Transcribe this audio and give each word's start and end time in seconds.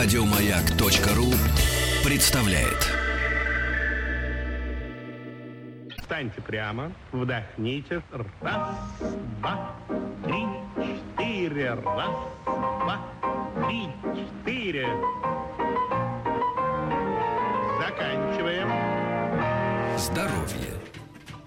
Радиомаяк.ру 0.00 1.26
представляет. 2.08 2.86
Встаньте 5.98 6.40
прямо, 6.40 6.92
вдохните. 7.10 8.00
Раз, 8.40 8.78
два, 9.40 9.74
три, 10.24 10.46
четыре. 10.76 11.74
Раз, 11.74 12.14
два, 12.46 13.00
три, 13.66 13.88
четыре. 14.14 14.86
Заканчиваем. 17.80 18.68
Здоровье. 19.98 20.74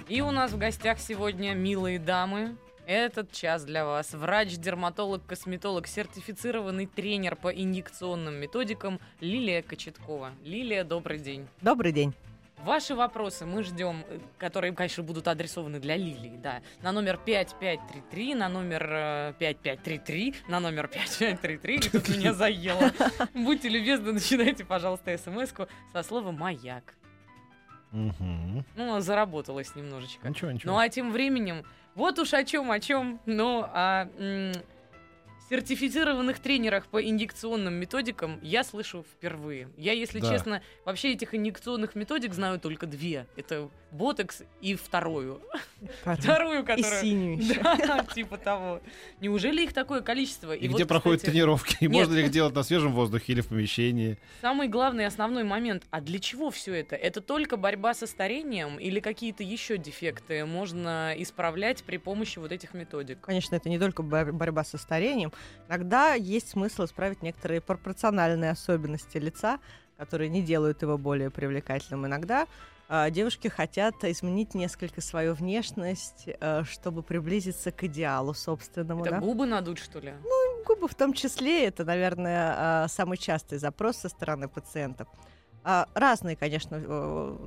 И 0.09 0.19
у 0.19 0.31
нас 0.31 0.51
в 0.51 0.57
гостях 0.57 0.99
сегодня, 0.99 1.53
милые 1.53 1.99
дамы, 1.99 2.57
этот 2.91 3.31
час 3.31 3.63
для 3.63 3.85
вас. 3.85 4.13
Врач, 4.13 4.57
дерматолог, 4.57 5.25
косметолог, 5.25 5.87
сертифицированный 5.87 6.85
тренер 6.85 7.35
по 7.35 7.49
инъекционным 7.49 8.35
методикам 8.35 8.99
Лилия 9.21 9.61
Кочеткова. 9.61 10.31
Лилия, 10.43 10.83
добрый 10.83 11.19
день. 11.19 11.47
Добрый 11.61 11.93
день. 11.93 12.13
Ваши 12.63 12.93
вопросы 12.93 13.45
мы 13.47 13.63
ждем, 13.63 14.03
э, 14.07 14.19
которые, 14.37 14.73
конечно, 14.73 15.03
будут 15.03 15.27
адресованы 15.27 15.79
для 15.79 15.97
Лилии, 15.97 16.37
да, 16.37 16.61
на 16.83 16.91
номер 16.91 17.17
5533, 17.17 18.35
на 18.35 18.49
номер 18.49 18.87
э, 18.87 19.33
5533, 19.39 20.35
на 20.47 20.59
номер 20.59 20.87
5533, 20.87 21.75
и 21.75 21.79
тут 21.89 22.09
меня 22.09 22.33
заело. 22.33 22.91
Будьте 23.33 23.67
любезны, 23.67 24.11
начинайте, 24.11 24.63
пожалуйста, 24.63 25.17
смс-ку 25.17 25.67
со 25.91 26.03
слова 26.03 26.31
«Маяк». 26.31 26.93
Мгм. 27.91 28.63
Ну, 28.75 28.99
заработалось 29.01 29.75
немножечко. 29.75 30.29
Ничего, 30.29 30.51
ничего. 30.51 30.73
Ну 30.73 30.79
а 30.79 30.87
тем 30.87 31.11
временем, 31.11 31.65
вот 31.95 32.19
уж 32.19 32.33
о 32.33 32.43
чем, 32.43 32.71
о 32.71 32.79
чем, 32.79 33.19
но 33.25 33.69
о 33.73 34.07
м, 34.17 34.53
сертифицированных 35.49 36.39
тренерах 36.39 36.87
по 36.87 37.01
инъекционным 37.03 37.73
методикам 37.73 38.39
я 38.41 38.63
слышу 38.63 39.03
впервые. 39.03 39.69
Я, 39.75 39.91
если 39.91 40.19
Да. 40.19 40.29
честно, 40.29 40.61
вообще 40.85 41.11
этих 41.11 41.35
инъекционных 41.35 41.95
методик 41.95 42.33
знаю 42.33 42.59
только 42.59 42.85
две. 42.87 43.27
Это 43.35 43.69
ботекс 43.91 44.43
и 44.61 44.75
вторую. 44.75 45.41
Вторую, 46.03 46.61
И 46.61 46.65
которая... 46.65 47.01
синюю 47.01 47.37
еще. 47.37 47.61
Да, 47.63 48.05
типа 48.13 48.37
того. 48.37 48.81
Неужели 49.19 49.63
их 49.63 49.73
такое 49.73 50.01
количество? 50.01 50.53
И, 50.53 50.67
вот, 50.67 50.75
где 50.75 50.85
проходят 50.85 51.21
кстати, 51.21 51.33
тренировки? 51.33 51.77
И 51.79 51.87
можно 51.87 52.13
ли 52.13 52.23
их 52.23 52.31
делать 52.31 52.53
на 52.53 52.63
свежем 52.63 52.93
воздухе 52.93 53.33
или 53.33 53.41
в 53.41 53.47
помещении? 53.47 54.17
Самый 54.41 54.67
главный 54.67 55.05
основной 55.05 55.43
момент. 55.43 55.83
А 55.89 56.01
для 56.01 56.19
чего 56.19 56.51
все 56.51 56.73
это? 56.75 56.95
Это 56.95 57.21
только 57.21 57.57
борьба 57.57 57.93
со 57.93 58.05
старением 58.05 58.77
или 58.77 58.99
какие-то 58.99 59.43
еще 59.43 59.77
дефекты 59.77 60.45
можно 60.45 61.13
исправлять 61.17 61.83
при 61.83 61.97
помощи 61.97 62.37
вот 62.39 62.51
этих 62.51 62.73
методик? 62.73 63.19
Конечно, 63.21 63.55
это 63.55 63.69
не 63.69 63.79
только 63.79 64.03
бор- 64.03 64.31
борьба 64.31 64.63
со 64.63 64.77
старением. 64.77 65.33
Иногда 65.67 66.13
есть 66.13 66.49
смысл 66.49 66.85
исправить 66.85 67.21
некоторые 67.23 67.61
пропорциональные 67.61 68.51
особенности 68.51 69.17
лица, 69.17 69.59
которые 69.97 70.29
не 70.29 70.41
делают 70.41 70.81
его 70.81 70.97
более 70.97 71.29
привлекательным. 71.29 72.05
Иногда 72.05 72.47
девушки 73.09 73.47
хотят 73.47 74.03
изменить 74.03 74.53
несколько 74.53 74.99
свою 74.99 75.33
внешность, 75.33 76.25
э, 76.27 76.63
чтобы 76.65 77.03
приблизиться 77.03 77.71
к 77.71 77.85
идеалу 77.85 78.33
собственному. 78.33 79.05
Это 79.05 79.15
да. 79.15 79.19
губы 79.21 79.45
надуть, 79.45 79.79
что 79.79 79.99
ли? 79.99 80.13
Губы 80.65 80.87
в 80.87 80.95
том 80.95 81.13
числе, 81.13 81.65
это, 81.65 81.85
наверное, 81.85 82.53
а, 82.57 82.87
самый 82.87 83.17
частый 83.17 83.57
запрос 83.59 83.97
со 83.97 84.09
стороны 84.09 84.47
пациентов. 84.47 85.07
А, 85.63 85.87
Разные, 85.93 86.35
конечно, 86.35 86.79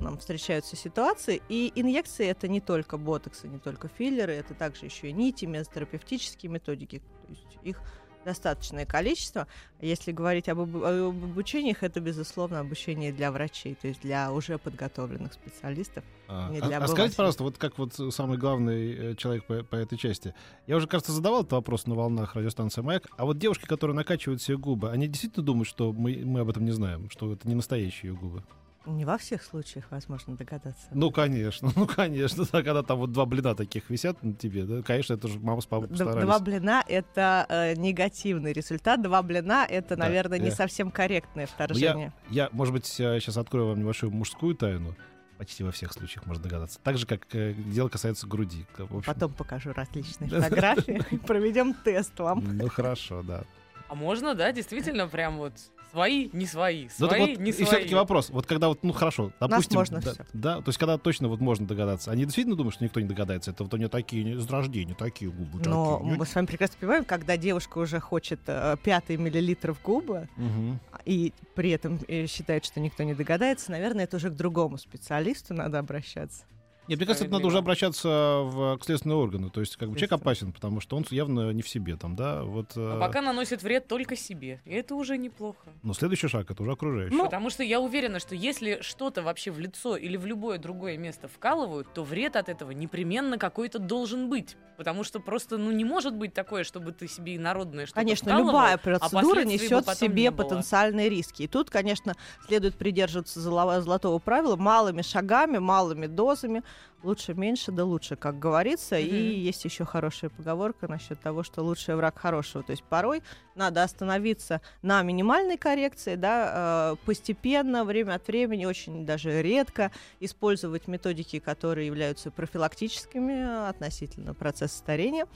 нам 0.01 0.19
встречаются 0.19 0.77
ситуации, 0.77 1.42
и 1.48 1.73
инъекции 1.75 2.27
это 2.27 2.48
не 2.48 2.61
только 2.61 2.97
ботоксы, 2.97 3.48
не 3.48 3.58
только 3.58 3.89
филлеры, 3.89 4.33
это 4.33 4.55
также 4.55 4.86
еще 4.86 5.08
и 5.08 5.12
нити, 5.12 5.45
мезотерапевтические 5.45 6.51
методики, 6.51 6.98
то 6.98 7.33
есть 7.33 7.58
их 7.62 7.83
достаточное 8.25 8.86
количество. 8.86 9.47
Если 9.80 10.12
говорить 10.12 10.48
об, 10.48 10.61
об 10.61 11.25
обучениях, 11.25 11.83
это, 11.83 12.00
безусловно, 12.00 12.61
обучение 12.61 13.12
для 13.12 13.30
врачей, 13.30 13.75
то 13.75 13.89
есть 13.89 14.00
для 14.00 14.33
уже 14.33 14.58
подготовленных 14.58 15.33
специалистов. 15.33 16.05
А, 16.29 16.51
Не 16.51 16.58
а- 16.58 16.67
для 16.67 16.79
а 16.79 16.89
скажите, 16.89 17.17
пожалуйста, 17.17 17.45
вот 17.45 17.58
как 17.58 17.79
вот 17.79 17.95
самый 18.12 18.39
главный 18.39 19.12
э, 19.12 19.14
человек 19.17 19.45
по, 19.45 19.62
по 19.62 19.77
этой 19.77 19.98
части. 19.98 20.35
Я 20.67 20.77
уже, 20.77 20.86
кажется, 20.86 21.12
задавал 21.12 21.40
этот 21.40 21.52
вопрос 21.52 21.86
на 21.86 21.95
волнах 21.95 22.35
радиостанции 22.35 22.80
«Маяк». 22.80 23.07
А 23.17 23.24
вот 23.24 23.39
девушки, 23.39 23.67
которые 23.67 23.95
накачивают 23.95 24.42
себе 24.42 24.56
губы, 24.56 24.91
они 24.91 25.06
действительно 25.06 25.45
думают, 25.45 25.68
что 25.68 25.92
мы, 25.92 26.23
мы 26.24 26.41
об 26.41 26.48
этом 26.48 26.64
не 26.64 26.73
знаем, 26.73 27.11
что 27.11 27.33
это 27.33 27.46
не 27.46 27.55
настоящие 27.55 28.14
губы? 28.14 28.42
Не 28.86 29.05
во 29.05 29.17
всех 29.17 29.42
случаях 29.42 29.86
возможно 29.90 30.36
догадаться. 30.36 30.86
Ну, 30.92 31.11
конечно, 31.11 31.70
ну, 31.77 31.86
конечно. 31.86 32.45
Да, 32.52 32.62
когда 32.62 32.83
там 32.83 32.98
вот 32.98 33.12
два 33.12 33.24
блина 33.24 33.55
таких 33.55 33.89
висят 33.89 34.22
на 34.22 34.34
тебе, 34.34 34.64
да, 34.64 34.83
конечно, 34.83 35.14
это 35.14 35.28
же 35.28 35.39
мама 35.39 35.61
с 35.62 35.67
папой 35.67 35.89
постарались. 35.89 36.22
Два 36.22 36.39
блина 36.39 36.84
это 36.86 37.46
э, 37.48 37.74
негативный 37.77 38.52
результат. 38.52 39.02
Два 39.02 39.23
блина 39.23 39.67
это, 39.68 39.96
Да, 39.96 40.05
наверное, 40.05 40.39
не 40.39 40.48
э. 40.48 40.52
совсем 40.52 40.90
корректное 40.90 41.46
Ну, 41.46 41.52
вторжение. 41.55 42.12
Я, 42.28 42.44
я, 42.44 42.48
может 42.52 42.74
быть, 42.74 42.86
сейчас 42.86 43.36
открою 43.36 43.68
вам 43.68 43.80
небольшую 43.80 44.12
мужскую 44.12 44.55
тайну. 44.55 44.94
Почти 45.39 45.64
во 45.64 45.73
всех 45.73 45.92
случаях 45.92 46.27
можно 46.27 46.44
догадаться. 46.44 46.78
Так 46.83 46.96
же, 46.96 47.06
как 47.06 47.23
э, 47.34 47.55
дело 47.55 47.89
касается 47.89 48.27
груди. 48.27 48.67
В 48.77 48.98
общем, 48.98 49.12
Потом 49.12 49.33
покажу 49.33 49.73
различные 49.73 50.28
фотографии. 50.40 51.02
Проведем 51.27 51.74
тест 51.74 52.18
вам. 52.20 52.44
Ну, 52.56 52.68
хорошо, 52.68 53.23
да. 53.23 53.44
А 53.89 53.94
можно, 53.94 54.34
да, 54.34 54.52
действительно, 54.52 55.08
прям 55.08 55.39
вот 55.39 55.52
свои, 55.94 56.28
не 56.32 56.46
свои, 56.46 56.88
Ну, 56.98 57.06
так 57.08 57.16
свои, 57.18 57.20
вот, 57.34 57.40
не 57.40 57.50
и 57.50 57.52
свои. 57.52 57.66
все-таки 57.66 57.94
вопрос. 57.94 58.30
Вот 58.30 58.46
когда 58.46 58.68
вот, 58.68 58.82
ну 58.82 58.92
хорошо, 58.92 59.30
допустим, 59.38 59.78
можно 59.78 60.00
да, 60.00 60.12
всё. 60.12 60.24
да, 60.32 60.56
то 60.60 60.68
есть 60.68 60.78
когда 60.78 60.98
точно 60.98 61.28
вот 61.28 61.40
можно 61.40 61.66
догадаться. 61.66 62.10
Они 62.10 62.24
действительно 62.24 62.56
думают, 62.56 62.74
что 62.74 62.84
никто 62.84 63.00
не 63.00 63.06
догадается. 63.06 63.52
Это 63.52 63.62
вот 63.62 63.72
у 63.72 63.77
нее 63.77 63.88
такие 63.88 64.40
с 64.40 64.50
рождения, 64.50 64.94
такие 64.94 65.30
губы. 65.30 65.60
Но 65.64 65.98
такие. 65.98 66.16
мы 66.18 66.27
с 66.27 66.34
вами 66.34 66.46
прекрасно 66.46 66.77
понимаем, 66.80 67.05
когда 67.05 67.36
девушка 67.36 67.78
уже 67.78 68.00
хочет 68.00 68.40
э, 68.46 68.77
пятый 68.82 69.16
миллилитров 69.16 69.80
губы 69.82 70.28
Мгм. 70.36 70.80
и 71.05 71.32
при 71.55 71.70
этом 71.70 72.00
э, 72.08 72.26
считает, 72.26 72.64
что 72.64 72.80
никто 72.80 73.05
не 73.05 73.14
догадается, 73.14 73.70
наверное, 73.70 74.05
это 74.05 74.16
уже 74.16 74.30
к 74.30 74.34
другому 74.34 74.78
специалисту 74.78 75.55
надо 75.55 75.78
обращаться. 75.78 76.44
Нет, 76.89 76.98
мне 76.98 77.06
кажется, 77.06 77.24
это 77.24 77.33
надо 77.33 77.46
уже 77.46 77.58
обращаться 77.58 78.08
в, 78.08 78.78
к 78.78 78.84
следственные 78.84 79.17
органы. 79.17 79.50
То 79.50 79.61
есть, 79.61 79.77
как 79.77 79.89
бы 79.90 79.96
человек 79.96 80.12
опасен, 80.12 80.52
потому 80.52 80.80
что 80.80 80.96
он 80.96 81.05
явно 81.11 81.50
не 81.52 81.62
в 81.62 81.68
себе 81.68 81.96
там, 81.96 82.14
да. 82.17 82.42
Вот, 82.42 82.72
А 82.77 82.96
э, 82.96 83.00
пока 83.00 83.22
наносит 83.22 83.62
вред 83.62 83.89
только 83.89 84.17
себе. 84.17 84.61
И 84.64 84.72
это 84.74 84.94
уже 84.94 85.17
неплохо. 85.17 85.67
Но 85.83 85.94
следующий 85.94 86.28
шаг 86.28 86.50
это 86.50 86.62
уже 86.62 86.73
окружающий. 86.73 87.14
Ну, 87.14 87.24
Потому 87.24 87.50
что 87.50 87.62
я 87.62 87.80
уверена, 87.80 88.18
что 88.18 88.34
если 88.34 88.78
что-то 88.83 89.23
вообще 89.23 89.50
в 89.50 89.58
лицо 89.58 89.96
или 89.96 90.17
в 90.17 90.27
любое 90.27 90.58
другое 90.58 90.98
место 90.98 91.28
вкалывают, 91.28 91.92
то 91.94 92.05
вред 92.05 92.36
от 92.36 92.48
этого 92.48 92.70
непременно 92.73 93.39
какой-то 93.39 93.78
должен 93.78 94.28
быть. 94.28 94.56
Потому 94.77 95.05
что 95.05 95.20
просто, 95.20 95.56
ну, 95.56 95.70
не 95.70 95.84
может 95.84 96.14
быть 96.14 96.34
такое, 96.34 96.64
чтобы 96.64 96.92
ты 96.92 97.06
себе 97.06 97.36
инородное 97.36 97.86
что-то 97.86 98.00
Конечно, 98.00 98.28
вкалывал, 98.33 98.48
любая 98.50 98.74
а 98.74 98.78
процедура 98.78 99.42
бы 99.42 99.44
несет 99.44 99.84
в 99.84 99.89
не 99.89 99.94
себе 99.94 100.30
было. 100.30 100.44
потенциальные 100.44 101.08
риски. 101.08 101.42
И 101.44 101.46
тут, 101.46 101.70
конечно, 101.70 102.14
следует 102.46 102.74
придерживаться 102.77 103.40
золо- 103.40 103.80
золотого 103.80 104.18
правила 104.18 104.56
малыми 104.56 105.02
шагами, 105.02 105.58
малыми 105.58 106.06
дозами. 106.06 106.62
Лучше 107.02 107.35
меньше, 107.35 107.70
да 107.70 107.85
лучше, 107.85 108.17
как 108.17 108.39
говорится. 108.39 108.98
И 108.98 109.05
Мгм. 109.05 109.40
есть 109.40 109.64
еще 109.64 109.85
хорошая 109.85 110.30
поговорка 110.30 110.89
насчет 110.89 111.20
того, 111.20 111.42
что 111.42 111.62
лучший 111.62 111.96
враг 111.96 112.18
хорошего. 112.18 112.64
То 112.64 112.70
есть 112.70 112.83
порой 112.85 113.23
надо 113.55 113.83
остановиться 113.83 114.62
на 114.80 115.02
минимальной 115.02 115.58
коррекции, 115.58 116.14
да, 116.14 116.95
э, 116.95 116.96
постепенно, 117.05 117.85
время 117.85 118.14
от 118.14 118.27
времени, 118.27 118.64
очень 118.64 119.05
даже 119.05 119.42
редко 119.42 119.92
использовать 120.20 120.89
методики, 120.89 121.40
которые 121.40 121.86
являются 121.86 122.30
профилактическими 122.30 123.68
относительно 123.68 124.33
процесса 124.35 124.79
старения 124.79 125.27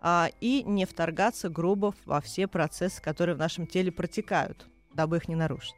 а, 0.00 0.30
и 0.40 0.62
не 0.62 0.84
вторгаться 0.84 1.48
грубо 1.48 1.94
во 2.04 2.20
все 2.20 2.46
процессы, 2.46 3.02
которые 3.02 3.34
в 3.34 3.38
нашем 3.38 3.66
теле 3.66 3.90
протекают, 3.90 4.66
дабы 4.94 5.16
их 5.16 5.26
не 5.28 5.34
нарушить. 5.34 5.74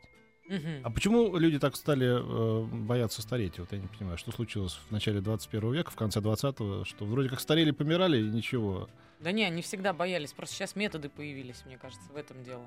А 0.82 0.90
почему 0.90 1.36
люди 1.36 1.58
так 1.58 1.76
стали 1.76 2.06
э, 2.08 2.64
бояться 2.64 3.22
стареть? 3.22 3.58
Вот 3.58 3.72
я 3.72 3.78
не 3.78 3.86
понимаю, 3.86 4.16
что 4.18 4.32
случилось 4.32 4.78
в 4.88 4.92
начале 4.92 5.20
21 5.20 5.72
века, 5.72 5.90
в 5.90 5.96
конце 5.96 6.20
20-го, 6.20 6.84
что 6.84 7.04
вроде 7.04 7.28
как 7.28 7.40
старели, 7.40 7.70
помирали, 7.70 8.18
и 8.18 8.28
ничего. 8.28 8.88
Да 9.20 9.32
не, 9.32 9.44
они 9.44 9.62
всегда 9.62 9.92
боялись. 9.92 10.32
Просто 10.32 10.54
сейчас 10.54 10.76
методы 10.76 11.08
появились, 11.08 11.62
мне 11.66 11.76
кажется, 11.76 12.10
в 12.12 12.16
этом 12.16 12.42
дело. 12.44 12.66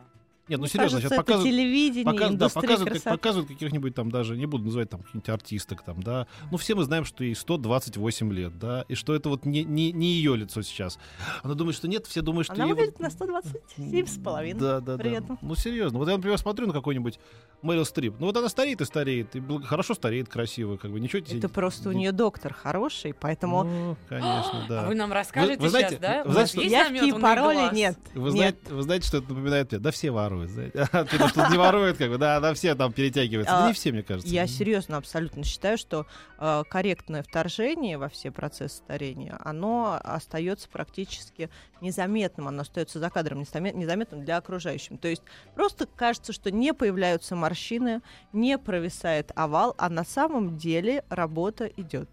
Нет, 0.51 0.59
ну 0.59 0.63
Мне 0.63 0.69
серьезно, 0.69 0.97
кажется, 0.99 1.15
сейчас 1.15 1.17
показывают, 1.25 1.55
телевидение, 1.55 2.03
показ- 2.05 2.35
да, 2.35 2.49
показывают, 2.49 3.01
как- 3.03 3.13
показывают 3.13 3.47
каких-нибудь 3.47 3.95
там 3.95 4.11
даже, 4.11 4.35
не 4.35 4.45
буду 4.45 4.65
называть 4.65 4.89
там 4.89 4.99
каких-нибудь 4.99 5.29
артисток 5.29 5.81
там, 5.83 6.03
да. 6.03 6.27
Ну 6.51 6.57
все 6.57 6.75
мы 6.75 6.83
знаем, 6.83 7.05
что 7.05 7.23
ей 7.23 7.35
128 7.35 8.33
лет, 8.33 8.59
да, 8.59 8.83
и 8.89 8.95
что 8.95 9.15
это 9.15 9.29
вот 9.29 9.45
не, 9.45 9.63
не, 9.63 9.93
не 9.93 10.07
ее 10.11 10.35
лицо 10.35 10.61
сейчас. 10.61 10.99
Она 11.41 11.53
думает, 11.53 11.77
что 11.77 11.87
нет, 11.87 12.05
все 12.05 12.21
думают, 12.21 12.47
что 12.47 12.55
Она 12.55 12.65
ей 12.65 12.71
выглядит 12.73 12.93
вот- 12.95 12.99
на 13.01 13.09
127 13.09 14.05
с 14.05 14.17
половиной. 14.21 14.59
Да, 14.59 14.79
да, 14.81 14.97
да. 14.97 15.37
Ну, 15.41 15.55
серьезно. 15.55 15.99
Вот 15.99 16.09
я, 16.09 16.15
например, 16.17 16.37
смотрю 16.37 16.67
на 16.67 16.73
какой-нибудь 16.73 17.17
Мэрил 17.61 17.85
Стрип. 17.85 18.15
Ну, 18.19 18.25
вот 18.25 18.35
она 18.35 18.49
стареет 18.49 18.81
и 18.81 18.85
стареет. 18.85 19.35
И 19.35 19.41
хорошо 19.63 19.93
стареет, 19.93 20.27
красиво. 20.27 20.77
Как 20.77 20.91
бы 20.91 20.99
ничего 20.99 21.21
тебе- 21.21 21.37
Это 21.39 21.47
просто 21.47 21.89
у 21.89 21.91
не- 21.91 21.99
нее 21.99 22.11
доктор 22.11 22.53
хороший, 22.53 23.13
поэтому 23.13 23.63
Ну, 23.63 23.97
конечно, 24.09 24.65
да. 24.67 24.81
А 24.85 24.87
вы 24.87 24.95
нам 24.95 25.13
расскажете 25.13 25.61
вы 25.61 25.69
знаете- 25.69 25.89
сейчас, 25.91 25.99
да? 26.01 26.23
вы 26.23 26.29
У 26.29 26.33
знаете, 26.33 26.39
вас 26.41 26.49
что- 26.49 26.61
есть 26.61 26.71
явки 26.73 27.09
и 27.17 27.21
пароли 27.21 27.75
нет. 27.75 27.97
Вы, 28.15 28.21
нет. 28.23 28.31
знаете, 28.33 28.57
вы 28.73 28.81
знаете, 28.81 29.07
что 29.07 29.17
это 29.17 29.29
напоминает 29.29 29.71
мне? 29.71 29.79
Да 29.79 29.91
все 29.91 30.09
воруют. 30.11 30.40
Воруют, 30.41 30.51
знаете. 30.73 30.89
А 30.91 31.03
ты 31.05 31.17
думаешь, 31.17 31.31
что 31.31 31.47
не 31.49 31.57
воруют, 31.57 31.97
как 31.97 32.09
бы, 32.09 32.17
да, 32.17 32.39
да, 32.39 32.53
все 32.53 32.75
там 32.75 32.91
перетягиваются. 32.93 33.53
Да 33.53 33.65
А, 33.65 33.67
не 33.67 33.73
все, 33.73 33.91
мне 33.91 34.03
кажется. 34.03 34.27
Я 34.33 34.47
серьезно 34.47 34.97
абсолютно 34.97 35.43
считаю, 35.43 35.77
что 35.77 36.05
э, 36.37 36.63
корректное 36.69 37.23
вторжение 37.23 37.97
во 37.97 38.09
все 38.09 38.31
процессы 38.31 38.77
старения, 38.77 39.37
оно 39.43 39.99
остается 40.03 40.69
практически 40.69 41.49
незаметным, 41.81 42.47
оно 42.47 42.61
остается 42.61 42.99
за 42.99 43.09
кадром 43.09 43.41
незаме- 43.41 43.73
незаметным 43.73 44.23
для 44.25 44.37
окружающих. 44.37 44.99
То 44.99 45.07
есть 45.07 45.23
просто 45.55 45.85
кажется, 45.87 46.33
что 46.33 46.51
не 46.51 46.73
появляются 46.73 47.35
морщины, 47.35 48.01
не 48.33 48.57
провисает 48.57 49.31
овал, 49.35 49.75
а 49.77 49.89
на 49.89 50.03
самом 50.03 50.57
деле 50.57 51.03
работа 51.09 51.65
идет. 51.65 52.09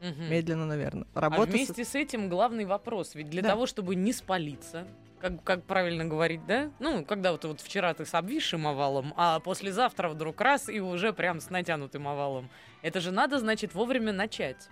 Мгм. 0.00 0.30
Медленно, 0.30 0.64
наверное. 0.66 1.06
А 1.14 1.20
Работа 1.22 1.50
со- 1.50 1.56
вместе 1.56 1.84
с 1.84 1.94
этим 1.96 2.28
главный 2.28 2.64
вопрос. 2.64 3.16
Ведь 3.16 3.30
для 3.30 3.42
Да. 3.42 3.48
того, 3.48 3.66
чтобы 3.66 3.96
не 3.96 4.12
спалиться, 4.12 4.86
как, 5.18 5.42
как 5.44 5.64
правильно 5.64 6.04
говорить, 6.04 6.44
да? 6.46 6.70
Ну, 6.78 7.04
когда 7.04 7.32
вот, 7.32 7.44
вот 7.44 7.60
вчера 7.60 7.92
ты 7.94 8.04
с 8.04 8.14
обвисшим 8.14 8.66
овалом, 8.66 9.12
а 9.16 9.40
послезавтра 9.40 10.08
вдруг 10.08 10.40
раз 10.40 10.68
и 10.68 10.80
уже 10.80 11.12
прям 11.12 11.40
с 11.40 11.50
натянутым 11.50 12.06
овалом. 12.08 12.50
Это 12.82 13.00
же 13.00 13.10
надо, 13.10 13.38
значит, 13.38 13.74
вовремя 13.74 14.12
начать. 14.12 14.68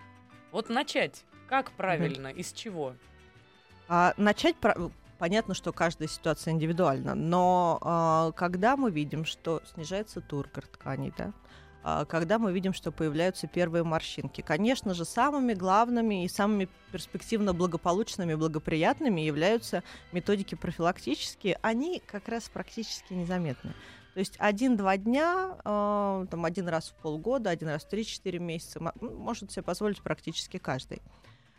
Вот 0.53 0.69
начать. 0.69 1.25
Как 1.49 1.71
правильно? 1.73 2.29
Из 2.29 2.53
чего? 2.53 2.95
А 3.89 4.15
начать 4.17 4.57
про- 4.57 4.91
понятно, 5.19 5.55
что 5.55 5.73
каждая 5.73 6.09
ситуация 6.09 6.53
индивидуальна, 6.53 7.15
но 7.15 7.79
а, 7.83 8.33
когда 8.33 8.77
мы 8.77 8.91
видим, 8.91 9.25
что 9.25 9.63
снижается 9.75 10.21
тургор 10.21 10.67
тканей, 10.67 11.13
да, 11.17 11.33
когда 12.09 12.39
мы 12.39 12.53
видим, 12.53 12.73
что 12.73 12.91
появляются 12.91 13.47
первые 13.47 13.85
морщинки, 13.85 14.41
конечно 14.41 14.93
же, 14.93 15.05
самыми 15.05 15.55
главными 15.55 16.25
и 16.25 16.29
самыми 16.29 16.69
перспективно 16.91 17.53
благополучными, 17.53 18.35
благоприятными 18.35 19.21
являются 19.21 19.85
методики 20.11 20.55
профилактические. 20.55 21.59
Они 21.63 22.03
как 22.05 22.29
раз 22.29 22.49
практически 22.49 23.13
незаметны. 23.13 23.73
То 24.15 24.21
есть 24.21 24.35
один-два 24.39 24.97
дня, 24.97 25.59
э, 25.63 26.27
там 26.31 26.45
один 26.45 26.69
раз 26.69 26.89
в 26.89 26.95
полгода, 27.03 27.51
один 27.51 27.69
раз 27.69 27.85
в 27.85 27.89
3-4 27.93 28.39
месяца 28.39 28.93
может 29.01 29.53
себе 29.53 29.63
позволить 29.63 30.01
практически 30.01 30.57
каждый. 30.57 31.03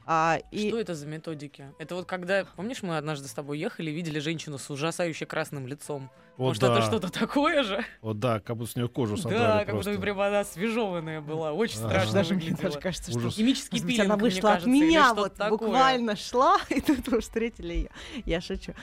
А, 0.10 0.40
и... 0.52 0.70
Что 0.70 0.80
это 0.80 0.96
за 0.96 1.06
методики? 1.06 1.70
Это 1.80 1.94
вот 1.96 2.06
когда, 2.06 2.46
помнишь, 2.56 2.82
мы 2.82 2.96
однажды 2.98 3.28
с 3.28 3.34
тобой 3.34 3.60
ехали, 3.60 3.92
видели 3.92 4.20
женщину 4.20 4.58
с 4.58 4.70
ужасающе 4.70 5.26
красным 5.26 5.68
лицом. 5.68 6.10
Вот 6.38 6.48
Может, 6.50 6.62
да, 6.62 6.78
это 6.78 6.82
что-то 6.88 7.12
такое 7.12 7.64
же? 7.64 7.84
вот 8.02 8.18
да, 8.20 8.40
как 8.40 8.56
будто 8.56 8.72
с 8.72 8.76
нее 8.78 8.88
кожу 8.88 9.18
содрали 9.18 9.40
Да, 9.44 9.60
как 9.66 9.70
просто. 9.72 9.92
будто 9.92 10.02
прям 10.02 10.20
она 10.22 10.40
освежеванная 10.40 11.20
была. 11.20 11.52
Очень 11.52 11.80
Ага. 11.80 11.90
страшно 11.90 12.14
даже 12.14 12.34
мне 12.36 12.44
выглядела. 12.46 12.70
даже 12.70 12.80
кажется, 12.80 13.12
Ужас. 13.12 13.34
что 13.34 13.42
Химический 13.42 13.82
пилинг, 13.82 14.06
она 14.06 14.16
мне 14.16 14.24
вышла 14.24 14.40
от 14.52 14.56
кажется, 14.64 14.70
или 14.70 14.86
меня, 14.88 15.14
вот 15.14 15.34
такое. 15.36 15.58
буквально 15.58 16.16
шла, 16.16 16.58
и 16.70 16.80
тут 16.80 17.06
вы 17.10 17.20
встретили 17.20 17.74
ее. 17.74 17.90
Я 18.26 18.40
шучу. 18.40 18.74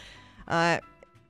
А, 0.46 0.80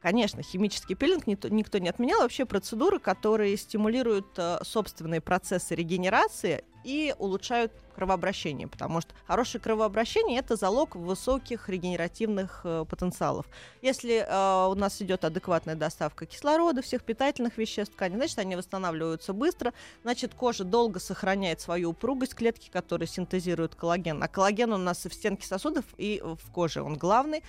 Конечно, 0.05 0.43
химический 0.43 0.95
пилинг 0.95 1.27
никто, 1.27 1.79
не 1.79 1.89
отменял. 1.89 2.21
Вообще 2.21 2.45
процедуры, 2.45 2.99
которые 2.99 3.56
стимулируют 3.56 4.27
э, 4.37 4.59
собственные 4.62 5.23
процессы 5.23 5.75
регенерации 5.75 6.62
и 6.85 7.15
улучшают 7.19 7.73
кровообращение, 7.95 8.69
потому 8.69 9.01
что 9.01 9.15
хорошее 9.27 9.62
кровообращение 9.62 10.41
это 10.41 10.56
залог 10.56 10.95
высоких 10.95 11.71
регенеративных 11.71 12.61
э, 12.65 12.85
потенциалов. 12.87 13.47
Если 13.81 14.27
э, 14.29 14.67
у 14.69 14.75
нас 14.75 15.01
идет 15.01 15.25
адекватная 15.25 15.75
доставка 15.75 16.27
кислорода, 16.27 16.83
всех 16.83 17.03
питательных 17.03 17.56
веществ 17.56 17.95
ткани, 17.95 18.17
значит 18.17 18.39
они 18.39 18.56
восстанавливаются 18.56 19.33
быстро, 19.33 19.73
значит 20.03 20.35
кожа 20.35 20.65
долго 20.65 21.01
сохраняет 21.01 21.62
свою 21.62 21.91
упругость, 21.91 22.35
клетки, 22.35 22.69
которые 22.69 23.09
синтезируют 23.09 23.75
коллаген, 23.75 24.23
а 24.23 24.29
коллаген 24.29 24.75
у 24.75 24.77
нас 24.77 25.06
и 25.06 25.09
в 25.09 25.15
стенке 25.15 25.47
сосудов, 25.47 25.87
и 25.97 26.21
в 26.23 26.51
коже, 26.53 26.83
он 26.83 26.99
главный. 26.99 27.43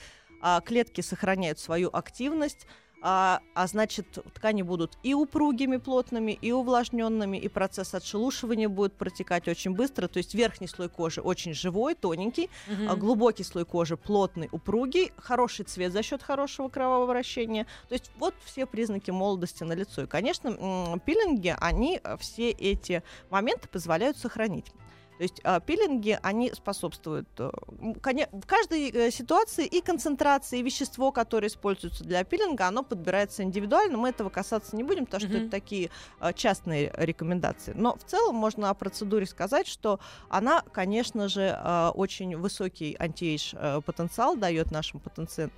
А 0.47 0.61
клетки 0.61 1.01
сохраняют 1.01 1.57
свою 1.57 1.89
активность, 1.91 2.67
а, 3.01 3.39
а 3.55 3.65
значит 3.65 4.19
ткани 4.35 4.61
будут 4.61 4.95
и 5.01 5.15
упругими, 5.15 5.77
плотными, 5.77 6.33
и 6.33 6.51
увлажненными, 6.51 7.35
и 7.35 7.47
процесс 7.47 7.95
отшелушивания 7.95 8.69
будет 8.69 8.93
протекать 8.93 9.47
очень 9.47 9.71
быстро. 9.71 10.07
То 10.07 10.17
есть 10.17 10.35
верхний 10.35 10.67
слой 10.67 10.87
кожи 10.87 11.19
очень 11.19 11.55
живой, 11.55 11.95
тоненький, 11.95 12.51
Мгм. 12.67 12.91
а 12.91 12.95
глубокий 12.95 13.43
слой 13.43 13.65
кожи 13.65 13.97
плотный, 13.97 14.47
упругий, 14.51 15.13
хороший 15.17 15.65
цвет 15.65 15.91
за 15.91 16.03
счет 16.03 16.21
хорошего 16.21 16.69
кровообращения. 16.69 17.65
То 17.89 17.93
есть 17.93 18.11
вот 18.19 18.35
все 18.45 18.67
признаки 18.67 19.09
молодости 19.09 19.63
на 19.63 19.73
лицо. 19.73 20.03
И, 20.03 20.05
конечно, 20.05 20.99
пилинги, 21.07 21.55
они 21.59 21.99
э, 22.03 22.17
все 22.17 22.51
эти 22.51 23.01
моменты 23.31 23.67
позволяют 23.67 24.17
сохранить. 24.19 24.67
То 25.17 25.23
есть 25.23 25.39
а, 25.43 25.59
пилинги, 25.61 26.19
они 26.21 26.51
способствуют 26.53 27.27
э, 27.37 27.49
в 27.69 28.45
каждой 28.45 28.89
э, 28.89 29.11
ситуации 29.11 29.65
и 29.65 29.81
концентрации, 29.81 30.59
и 30.59 30.63
вещество, 30.63 31.11
которое 31.11 31.47
используется 31.47 32.03
для 32.03 32.23
пилинга, 32.23 32.67
оно 32.67 32.83
подбирается 32.83 33.43
индивидуально. 33.43 33.97
Мы 33.97 34.09
этого 34.09 34.29
касаться 34.29 34.75
не 34.75 34.83
будем, 34.83 35.05
потому 35.05 35.21
что 35.21 35.29
Мгм. 35.29 35.41
это 35.43 35.51
такие 35.51 35.89
э, 36.19 36.33
частные 36.33 36.91
рекомендации. 36.97 37.73
Но 37.75 37.95
в 37.95 38.03
целом 38.03 38.35
можно 38.35 38.69
о 38.69 38.73
процедуре 38.73 39.25
сказать, 39.25 39.67
что 39.67 39.99
она, 40.29 40.63
конечно 40.73 41.29
же, 41.29 41.57
э, 41.57 41.91
очень 41.93 42.35
высокий 42.37 42.95
антиэйдж 42.99 43.53
э, 43.55 43.81
потенциал 43.85 44.35
дает 44.35 44.71
нашим 44.71 45.01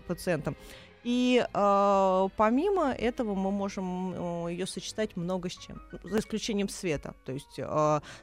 пациентам. 0.08 0.56
И 1.08 1.42
э, 1.42 2.28
помимо 2.36 2.92
этого 2.92 3.34
мы 3.34 3.50
можем 3.50 4.50
ее 4.50 4.68
сочетать 4.68 5.16
много 5.16 5.50
с 5.50 5.54
чем, 5.54 5.82
за 6.04 6.20
исключением 6.20 6.68
света, 6.68 7.16
то 7.24 7.32
есть 7.32 7.58
э, 7.60 7.64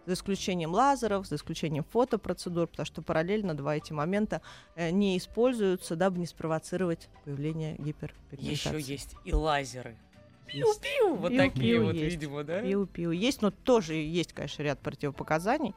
за 0.04 0.12
исключением 0.12 0.72
лазеров, 0.72 1.26
за 1.26 1.36
исключением 1.36 1.84
фотопроцедур, 1.84 2.66
потому 2.66 2.84
что 2.84 3.00
параллельно 3.00 3.54
два 3.54 3.76
эти 3.76 3.94
момента 3.94 4.42
э, 4.76 4.90
не 4.90 5.16
используются, 5.16 5.96
дабы 5.96 6.18
не 6.18 6.26
спровоцировать 6.26 7.08
появление 7.24 7.76
гиперпигментации. 7.78 8.76
Еще 8.76 8.92
есть 8.92 9.16
и 9.24 9.32
лазеры. 9.32 9.96
Пиу-пиу, 10.46 11.14
вот 11.14 11.32
Пиу-пиу 11.32 11.38
такие 11.38 11.80
вот, 11.80 11.94
есть. 11.94 12.16
видимо, 12.16 12.44
да? 12.44 12.60
Пиу-пиу 12.60 13.12
есть, 13.12 13.40
но 13.40 13.50
тоже 13.50 13.94
есть, 13.94 14.34
конечно, 14.34 14.62
ряд 14.62 14.78
противопоказаний. 14.80 15.74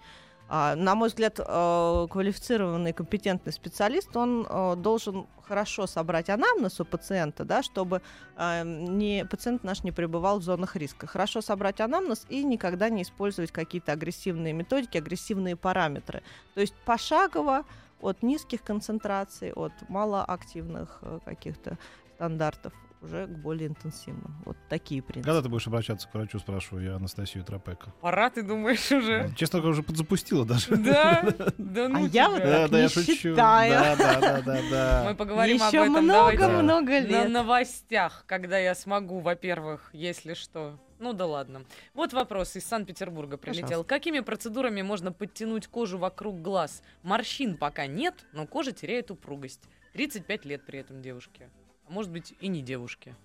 А, 0.50 0.76
на 0.76 0.96
мой 0.96 1.10
взгляд, 1.10 1.40
э, 1.40 2.08
квалифицированный, 2.10 2.94
компетентный 2.94 3.52
специалист, 3.52 4.16
он 4.16 4.46
э, 4.50 4.76
должен 4.78 5.28
хорошо 5.48 5.88
собрать 5.88 6.30
анамнез 6.30 6.80
у 6.80 6.86
пациента, 6.86 7.44
да, 7.44 7.62
чтобы 7.64 8.02
э, 8.38 8.64
не, 8.64 9.26
пациент 9.26 9.64
наш 9.64 9.84
не 9.84 9.92
пребывал 9.92 10.40
в 10.40 10.44
зонах 10.44 10.76
риска. 10.78 11.06
Хорошо 11.06 11.42
собрать 11.42 11.82
анамнез 11.82 12.26
и 12.30 12.44
никогда 12.44 12.90
не 12.90 13.02
использовать 13.02 13.52
какие-то 13.52 13.92
агрессивные 13.92 14.54
методики, 14.54 14.98
агрессивные 14.98 15.58
параметры. 15.58 16.24
То 16.54 16.62
есть 16.62 16.76
пошагово 16.86 17.66
от 18.00 18.24
низких 18.24 18.64
концентраций, 18.64 19.52
от 19.52 19.74
малоактивных 19.90 21.00
э, 21.02 21.20
каких-то 21.26 21.78
стандартов 22.16 22.74
уже 23.08 23.28
к 23.28 23.30
более 23.30 23.68
интенсивным. 23.68 24.36
Вот 24.46 24.58
такие 24.70 25.02
принципы. 25.02 25.26
Когда 25.26 25.42
ты 25.42 25.50
будешь 25.50 25.68
обращаться 25.68 26.08
к 26.08 26.14
врачу, 26.14 26.40
спрашиваю 26.40 26.84
я 26.86 26.96
Анастасию 26.96 27.44
Тропека. 27.44 27.94
Пора, 28.02 28.30
ты 28.30 28.44
думаешь, 28.44 28.92
уже? 28.92 29.32
Честно 29.36 29.60
говоря, 29.60 29.74
уже 29.74 29.84
подзапустила 29.84 30.46
даже. 30.46 30.76
Да, 30.76 31.24
да 31.58 31.88
ну 31.90 32.06
А 32.06 32.08
я 32.10 32.30
вот 32.30 32.42
так 32.42 32.48
Да, 32.48 32.68
да, 32.68 32.84
не 32.84 32.90
считаю. 32.90 33.36
Да, 33.36 33.96
да, 33.96 34.42
да, 34.42 34.62
да. 34.70 35.04
Мы 35.10 35.16
поговорим 35.16 35.62
об 35.62 35.74
этом. 35.74 36.04
много-много 36.04 36.92
На 36.92 37.00
лет. 37.00 37.30
новостях, 37.30 38.24
когда 38.28 38.58
я 38.58 38.76
смогу, 38.76 39.20
во-первых, 39.20 39.90
если 39.94 40.34
что. 40.34 40.80
Ну 41.00 41.14
да 41.14 41.26
ладно. 41.28 41.64
Вот 41.94 42.14
вопрос 42.14 42.56
из 42.56 42.66
Санкт-Петербурга 42.66 43.38
прилетел. 43.38 43.68
Пожалуйста. 43.68 43.90
Какими 43.90 44.20
процедурами 44.22 44.82
можно 44.82 45.12
подтянуть 45.12 45.68
кожу 45.68 45.98
вокруг 45.98 46.42
глаз? 46.42 46.82
Морщин 47.04 47.56
пока 47.56 47.86
нет, 47.86 48.26
но 48.34 48.48
кожа 48.48 48.72
теряет 48.72 49.12
упругость. 49.12 49.62
35 49.94 50.46
лет 50.46 50.66
при 50.66 50.80
этом 50.80 51.02
девушке. 51.02 51.50
А 51.88 51.92
может 51.92 52.12
быть 52.12 52.34
и 52.40 52.48
не 52.48 52.62
девушке. 52.62 53.16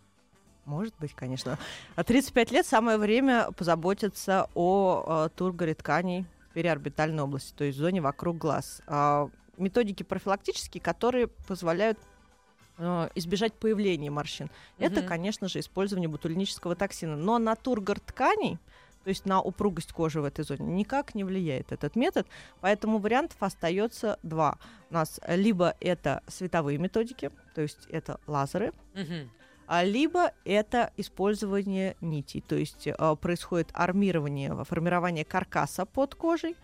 Может 0.64 0.94
быть, 1.00 1.12
конечно. 1.14 1.58
А 1.96 2.04
35 2.04 2.52
лет 2.52 2.66
самое 2.66 2.96
время 2.96 3.50
позаботиться 3.52 4.48
о 4.54 5.26
э, 5.26 5.28
тургоре 5.36 5.74
тканей 5.74 6.24
в 6.50 6.52
периорбитальной 6.54 7.22
области, 7.24 7.52
то 7.54 7.64
есть 7.64 7.78
в 7.78 7.80
зоне 7.80 8.00
вокруг 8.00 8.38
глаз. 8.38 8.80
А, 8.86 9.28
методики 9.56 10.04
профилактические, 10.04 10.80
которые 10.80 11.26
позволяют 11.26 11.98
э, 12.78 13.08
избежать 13.16 13.54
появления 13.54 14.10
морщин. 14.10 14.50
Это, 14.78 15.00
Мгм. 15.00 15.08
конечно 15.08 15.48
же, 15.48 15.58
использование 15.58 16.08
ботулинического 16.08 16.76
токсина. 16.76 17.16
Но 17.16 17.38
на 17.38 17.56
тургор 17.56 17.98
тканей, 17.98 18.58
то 19.04 19.08
есть 19.08 19.26
на 19.26 19.40
упругость 19.40 19.92
кожи 19.92 20.20
в 20.20 20.24
этой 20.24 20.44
зоне, 20.44 20.72
никак 20.72 21.14
не 21.14 21.24
влияет 21.24 21.72
этот 21.72 21.96
метод. 21.96 22.26
Поэтому 22.60 22.98
вариантов 22.98 23.36
остается 23.40 24.18
два. 24.22 24.58
У 24.90 24.94
нас 24.94 25.20
либо 25.26 25.74
это 25.80 26.22
световые 26.28 26.78
методики, 26.78 27.30
то 27.54 27.62
есть 27.62 27.86
это 27.88 28.20
лазеры, 28.26 28.72
а 29.66 29.84
либо 29.84 30.32
это 30.44 30.92
использование 30.96 31.96
нитей, 32.00 32.42
то 32.46 32.56
есть 32.56 32.86
э, 32.86 33.16
происходит 33.20 33.70
армирование, 33.72 34.64
формирование 34.64 35.24
каркаса 35.24 35.86
под 35.86 36.14
кожей, 36.14 36.56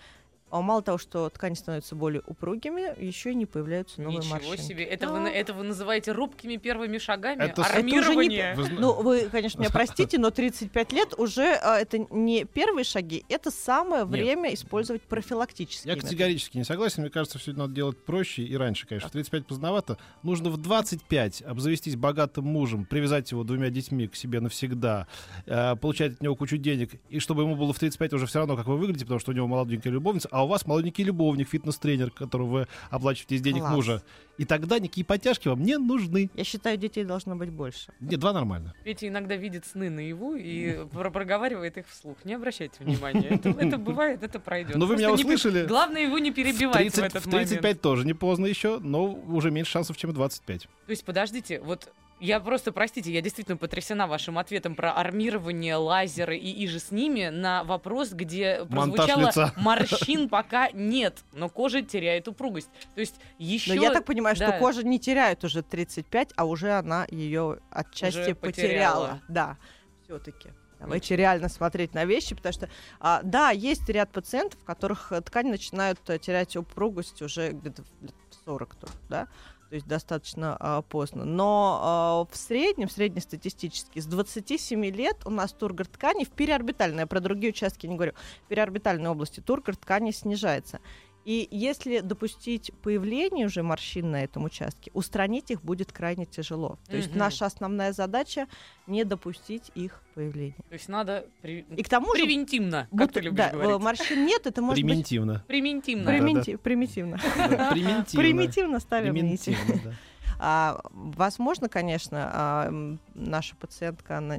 мало 0.51 0.83
того, 0.83 0.99
что 0.99 1.29
ткани 1.31 1.55
становятся 1.55 1.95
более 1.95 2.23
упругими, 2.27 3.01
еще 3.03 3.33
и 3.33 3.35
не 3.35 3.47
появляются 3.47 4.01
новые 4.01 4.19
Ничего 4.19 4.35
морщинки. 4.35 4.61
себе. 4.61 4.85
Это, 4.85 5.07
вы, 5.09 5.15
Да. 5.15 5.21
на- 5.21 5.29
это 5.29 5.53
вы 5.53 5.65
называете 5.65 6.13
робкими 6.13 6.57
первыми 6.57 6.99
шагами? 6.99 7.43
Это 7.43 7.63
с- 7.63 7.67
Это 7.71 7.79
уже 7.79 7.83
не 7.85 7.99
Армирование? 7.99 8.55
Вы 8.55 8.69
Ну, 8.71 8.93
вы, 9.03 9.29
конечно, 9.31 9.61
меня 9.61 9.71
простите, 9.73 10.19
но 10.19 10.31
35 10.31 10.93
лет 10.93 11.15
уже 11.19 11.55
а, 11.63 11.79
это 11.79 11.99
не 12.11 12.45
первые 12.45 12.85
шаги, 12.85 13.25
это 13.29 13.51
самое 13.51 14.03
Нет. 14.05 14.11
время 14.11 14.55
использовать 14.55 15.03
профилактические 15.03 15.91
Я 15.91 15.95
методы. 15.95 16.09
категорически 16.09 16.57
не 16.57 16.65
согласен. 16.65 17.03
Мне 17.03 17.11
кажется, 17.11 17.39
все 17.39 17.53
надо 17.53 17.75
делать 17.75 17.99
проще 18.05 18.43
и 18.43 18.57
раньше, 18.57 18.87
конечно. 18.87 19.09
В 19.09 19.13
35 19.13 19.47
поздновато. 19.47 19.99
Нужно 20.23 20.51
в 20.51 20.57
25 20.57 21.43
обзавестись 21.43 21.97
богатым 21.97 22.45
мужем, 22.45 22.85
привязать 22.85 23.31
его 23.31 23.45
двумя 23.45 23.71
детьми 23.71 24.09
к 24.09 24.17
себе 24.17 24.41
навсегда, 24.41 25.07
э, 25.47 25.77
получать 25.77 26.13
от 26.15 26.23
него 26.23 26.35
кучу 26.37 26.57
денег, 26.57 26.93
и 27.09 27.19
чтобы 27.19 27.43
ему 27.43 27.57
было 27.57 27.73
в 27.73 27.79
35 27.79 28.13
уже 28.15 28.27
все 28.27 28.39
равно, 28.41 28.57
как 28.57 28.67
вы 28.67 28.77
выглядите, 28.79 29.05
потому 29.05 29.21
что 29.21 29.33
у 29.33 29.35
него 29.35 29.47
молоденькая 29.47 29.93
любовница, 29.93 30.29
а 30.39 30.45
у 30.45 30.47
вас 30.47 30.65
молоденький 30.67 31.03
любовник, 31.03 31.49
фитнес-тренер, 31.49 32.11
которого 32.13 32.47
вы 32.49 32.69
оплачиваете 32.91 33.35
из 33.35 33.41
денег 33.41 33.63
Класс. 33.63 33.75
мужа. 33.75 34.03
И 34.39 34.45
тогда 34.45 34.79
никакие 34.79 35.05
подтяжки 35.05 35.49
вам 35.49 35.63
не 35.65 35.77
нужны. 35.79 36.31
Я 36.35 36.45
считаю, 36.45 36.77
детей 36.77 37.03
должно 37.05 37.35
быть 37.35 37.51
больше. 37.51 37.93
Нет, 37.99 38.21
два 38.21 38.33
нормально. 38.33 38.73
Петя 38.85 39.09
иногда 39.09 39.35
видит 39.35 39.67
сны 39.67 39.91
наяву 39.91 40.37
и 40.37 40.85
про- 40.93 41.11
проговаривает 41.11 41.77
их 41.77 41.89
вслух. 41.89 42.17
Не 42.25 42.35
обращайте 42.35 42.77
внимания. 42.79 43.27
Это, 43.31 43.49
это 43.49 43.79
бывает, 43.89 44.23
это 44.23 44.39
пройдет. 44.39 44.75
Но 44.77 44.81
Ну, 44.81 44.87
вы 44.87 44.95
меня 44.97 45.09
не 45.09 45.15
услышали. 45.15 45.67
Главное 45.67 46.03
его 46.03 46.19
не 46.19 46.31
В 46.31 46.35
перебивать 46.35 46.75
в 46.77 46.93
30 46.95 46.99
этот 47.05 47.27
в 47.27 47.31
35 47.31 47.63
момент. 47.63 47.81
тоже 47.81 48.07
не 48.07 48.15
поздно 48.15 48.47
еще, 48.47 48.79
но 48.79 49.07
уже 49.13 49.51
меньше 49.51 49.73
шансов, 49.73 49.97
чем 49.97 50.11
в 50.11 50.15
25. 50.15 50.63
То 50.63 50.69
есть, 50.91 51.05
подождите, 51.05 51.61
вот 51.61 51.93
я 52.21 52.41
просто, 52.41 52.73
простите, 52.73 53.13
я 53.13 53.21
действительно 53.21 53.57
потрясена 53.57 54.07
вашим 54.07 54.39
ответом 54.39 54.75
про 54.75 54.93
армирование, 54.93 55.77
лазеры 55.77 56.37
и 56.37 56.65
иже 56.65 56.79
с 56.81 56.91
ними 56.91 57.29
на 57.29 57.65
вопрос, 57.65 58.11
где 58.13 58.65
прозвучало 58.65 59.53
морщин 59.57 60.29
пока 60.29 60.71
нет, 60.73 61.19
но 61.33 61.49
кожа 61.49 61.83
теряет 61.83 62.29
упругость. 62.29 62.71
То 62.95 63.01
есть 63.01 63.17
еще... 63.39 63.75
Но 63.75 63.83
я 63.83 63.93
так 63.93 64.05
понимаю, 64.05 64.37
что 64.37 64.49
да. 64.49 64.59
кожа 64.59 64.83
не 64.83 64.99
теряет 64.99 65.45
уже 65.45 65.63
35, 65.63 66.33
а 66.37 66.45
уже 66.45 66.73
она 66.73 67.07
ее 67.11 67.59
отчасти 67.71 68.19
Уже 68.19 68.35
потеряла. 68.35 68.41
потеряла. 68.41 69.23
Да, 69.29 69.57
все-таки. 70.05 70.51
Давайте 70.79 71.17
реально 71.17 71.49
смотреть 71.49 71.93
на 71.95 72.05
вещи, 72.05 72.37
потому 72.37 72.53
что, 72.53 72.69
а, 73.01 73.21
да, 73.25 73.51
есть 73.51 73.89
ряд 73.89 74.11
пациентов, 74.13 74.61
у 74.63 74.65
которых 74.65 75.13
ткань 75.25 75.49
начинают 75.49 75.99
э, 76.09 76.19
терять 76.19 76.57
упругость 76.57 77.21
уже 77.21 77.51
где-то 77.51 77.83
в 77.83 78.03
лет 78.03 78.15
в 78.31 78.45
40, 78.45 78.75
то- 78.77 78.89
да, 79.09 79.29
то 79.69 79.75
есть 79.75 79.87
достаточно 79.87 80.57
а, 80.59 80.83
поздно. 80.83 81.25
Но 81.25 81.81
а, 81.83 82.33
в 82.33 82.37
среднем, 82.37 82.89
среднестатистически, 82.89 84.01
с 84.01 84.07
27 84.07 84.85
лет 84.87 85.19
у 85.27 85.31
нас 85.31 85.53
тургор 85.53 85.87
ткани 85.87 86.25
в 86.25 86.31
переорбитальной, 86.31 87.01
я 87.01 87.07
про 87.07 87.21
другие 87.21 87.53
участки 87.53 87.87
не 87.87 87.95
говорю, 87.95 88.13
в 88.45 88.49
переорбитальной 88.49 89.11
области 89.11 89.41
тургор 89.41 89.77
ткани 89.77 90.11
снижается. 90.11 90.81
И 91.29 91.47
если 91.51 92.01
допустить 92.01 92.71
появление 92.83 93.45
уже 93.49 93.63
морщин 93.63 94.11
на 94.13 94.25
этом 94.25 94.45
участке, 94.47 94.91
устранить 94.95 95.51
их 95.51 95.63
будет 95.63 95.93
крайне 95.93 96.25
тяжело. 96.25 96.79
То 96.89 96.97
есть 96.97 97.11
Мгм. 97.11 97.19
наша 97.19 97.45
основная 97.45 97.93
задача 97.93 98.47
не 98.87 99.05
допустить 99.05 99.71
их 99.75 100.03
появления. 100.15 100.55
То 100.71 100.73
есть 100.73 100.89
надо 100.89 101.27
при- 101.43 101.67
И 101.77 101.83
к 101.83 101.89
тому 101.91 102.17
же, 102.17 102.23
превентивно, 102.25 102.89
как 102.91 102.99
будто- 103.09 103.13
ты 103.13 103.21
любишь 103.21 103.37
да, 103.37 103.51
говорить. 103.51 103.79
морщин 103.83 104.25
нет, 104.25 104.47
это 104.47 104.63
может 104.63 104.83
быть 104.83 104.91
Примитивно. 104.91 105.45
Примити- 105.47 106.57
примитивно. 106.57 107.19
Да, 107.37 107.73
Примитивно. 107.73 108.05
Примитивно 108.23 108.81
ставим 108.81 109.13
нити. 109.15 109.55
Примитивно. 109.55 109.95
А, 110.39 110.81
возможно, 110.93 111.69
конечно, 111.69 112.31
а, 112.33 112.97
наша 113.15 113.55
пациентка, 113.57 114.17
она 114.17 114.39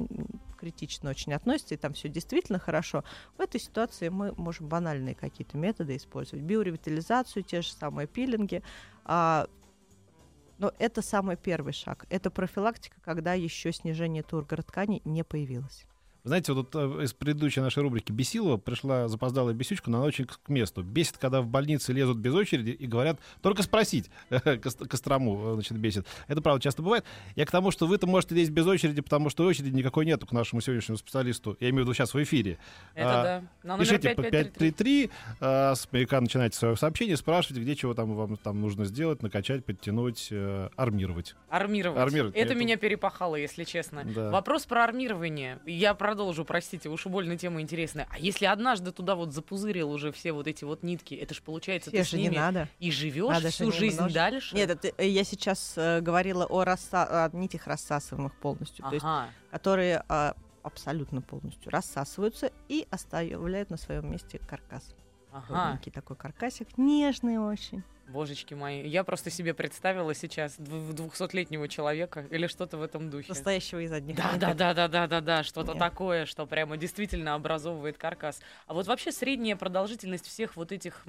критично 0.60 1.10
очень 1.10 1.32
относится, 1.32 1.74
и 1.74 1.78
там 1.78 1.94
все 1.94 2.08
действительно 2.08 2.58
хорошо. 2.58 3.04
В 3.38 3.40
этой 3.40 3.60
ситуации 3.60 4.08
мы 4.08 4.32
можем 4.36 4.68
банальные 4.68 5.14
какие-то 5.14 5.56
методы 5.56 5.96
использовать. 5.96 6.44
Биоревитализацию, 6.44 7.42
те 7.42 7.62
же 7.62 7.72
самые 7.72 8.06
пилинги. 8.06 8.62
А, 9.04 9.48
но 10.58 10.72
это 10.78 11.00
самый 11.00 11.36
первый 11.36 11.72
шаг. 11.72 12.04
Это 12.10 12.30
профилактика, 12.30 13.00
когда 13.00 13.32
еще 13.32 13.72
снижение 13.72 14.22
тургора 14.22 14.62
тканей 14.62 15.00
не 15.04 15.24
появилось. 15.24 15.86
Знаете, 16.24 16.52
вот 16.52 16.70
тут, 16.70 17.00
э, 17.00 17.04
из 17.04 17.12
предыдущей 17.12 17.60
нашей 17.60 17.82
рубрики 17.82 18.12
Бесилова 18.12 18.56
пришла 18.56 19.08
запоздалая 19.08 19.54
бесючка, 19.54 19.90
но 19.90 19.98
она 19.98 20.06
очень 20.06 20.26
к 20.26 20.48
месту. 20.48 20.82
Бесит, 20.82 21.16
когда 21.18 21.40
в 21.40 21.46
больнице 21.46 21.92
лезут 21.92 22.18
без 22.18 22.34
очереди 22.34 22.70
и 22.70 22.86
говорят, 22.86 23.18
только 23.42 23.62
спросить, 23.62 24.10
Кост- 24.30 24.86
Кострому, 24.86 25.52
э, 25.52 25.54
значит, 25.54 25.78
бесит. 25.78 26.06
Это, 26.28 26.40
правда, 26.42 26.62
часто 26.62 26.82
бывает. 26.82 27.04
Я 27.36 27.46
к 27.46 27.50
тому, 27.50 27.70
что 27.70 27.86
вы-то 27.86 28.06
можете 28.06 28.34
лезть 28.34 28.50
без 28.50 28.66
очереди, 28.66 29.00
потому 29.00 29.30
что 29.30 29.44
очереди 29.44 29.74
никакой 29.74 30.04
нету 30.06 30.26
к 30.26 30.32
нашему 30.32 30.60
сегодняшнему 30.60 30.98
специалисту. 30.98 31.56
Я 31.60 31.70
имею 31.70 31.84
в 31.84 31.88
виду 31.88 31.94
сейчас 31.94 32.12
в 32.14 32.22
эфире. 32.22 32.58
Это 32.94 33.20
А, 33.20 33.22
да. 33.22 33.42
На 33.62 33.78
Пишите 33.78 34.10
по 34.14 34.22
5533. 34.22 35.08
533, 35.08 35.10
а, 35.40 35.74
с 35.74 35.88
маяка 35.92 36.20
начинайте 36.20 36.56
свое 36.56 36.76
сообщение, 36.76 37.16
спрашивайте, 37.16 37.62
где 37.62 37.74
чего 37.76 37.94
там 37.94 38.14
вам 38.14 38.36
там 38.36 38.60
нужно 38.60 38.84
сделать, 38.84 39.22
накачать, 39.22 39.64
подтянуть, 39.64 40.28
э, 40.30 40.68
армировать. 40.76 41.34
Армировать. 41.48 41.98
Армировать, 41.98 42.34
Это 42.34 42.52
это- 42.52 42.54
меня 42.54 42.76
перепахало, 42.76 43.36
если 43.36 43.64
честно. 43.64 44.04
Да. 44.04 44.30
Вопрос 44.30 44.66
про 44.66 44.84
армирование. 44.84 45.58
Я 45.66 45.94
продолжу, 46.10 46.44
простите, 46.44 46.88
уж 46.88 47.06
больно 47.06 47.36
тема 47.38 47.60
интересная. 47.60 48.08
А 48.10 48.18
если 48.18 48.44
однажды 48.46 48.90
туда 48.90 49.14
вот 49.14 49.32
запузырил 49.32 49.92
уже 49.92 50.10
все 50.10 50.32
вот 50.32 50.48
эти 50.48 50.64
вот 50.64 50.82
нитки, 50.82 51.14
это 51.14 51.34
ж 51.34 51.40
получается, 51.40 51.90
Все 51.90 51.98
ты 51.98 52.04
же 52.04 52.10
с 52.10 52.12
не 52.14 52.22
ними 52.24 52.34
надо. 52.36 52.68
и 52.80 52.90
живешь 52.90 53.28
Надо 53.28 53.50
всю 53.50 53.66
не 53.66 53.72
жизнь 53.72 53.96
множить. 53.96 54.14
дальше? 54.16 54.56
Нет, 54.56 54.70
это, 54.70 54.88
э, 54.98 55.06
я 55.08 55.22
сейчас 55.22 55.74
э, 55.76 56.00
говорила 56.00 56.46
о, 56.46 56.64
расса- 56.64 57.06
о 57.26 57.30
нитях 57.32 57.68
рассасываемых 57.68 58.34
полностью. 58.40 58.84
То 58.84 58.92
есть 58.94 59.04
Ага. 59.06 59.28
которые 59.52 60.02
а, 60.08 60.34
абсолютно 60.64 61.22
полностью 61.22 61.70
рассасываются 61.70 62.50
и 62.68 62.88
оставляют 62.90 63.70
на 63.70 63.76
своем 63.76 64.10
месте 64.10 64.40
каркас. 64.48 64.94
Ага. 65.32 65.46
Ровненький 65.66 65.92
такой 65.92 66.16
каркасик, 66.16 66.76
нежный 66.76 67.38
очень. 67.38 67.84
Божечки 68.10 68.54
мои. 68.54 68.86
Я 68.86 69.04
просто 69.04 69.30
себе 69.30 69.54
представила 69.54 70.14
сейчас 70.14 70.56
двухсотлетнего 70.58 71.68
человека 71.68 72.26
или 72.30 72.46
что-то 72.46 72.76
в 72.76 72.82
этом 72.82 73.10
духе. 73.10 73.32
Состоящего 73.32 73.80
из 73.80 73.92
одних 73.92 74.16
Да, 74.16 74.32
да, 74.36 74.54
да, 74.54 74.74
да, 74.74 74.88
да, 74.88 75.06
да, 75.06 75.20
да, 75.20 75.42
что-то 75.42 75.74
такое, 75.74 76.26
что 76.26 76.46
прямо 76.46 76.76
действительно 76.76 77.34
образовывает 77.34 77.96
каркас. 77.98 78.40
А 78.66 78.74
вот 78.74 78.86
вообще 78.86 79.12
средняя 79.12 79.56
продолжительность 79.56 80.26
всех 80.26 80.56
вот 80.56 80.72
этих 80.72 81.04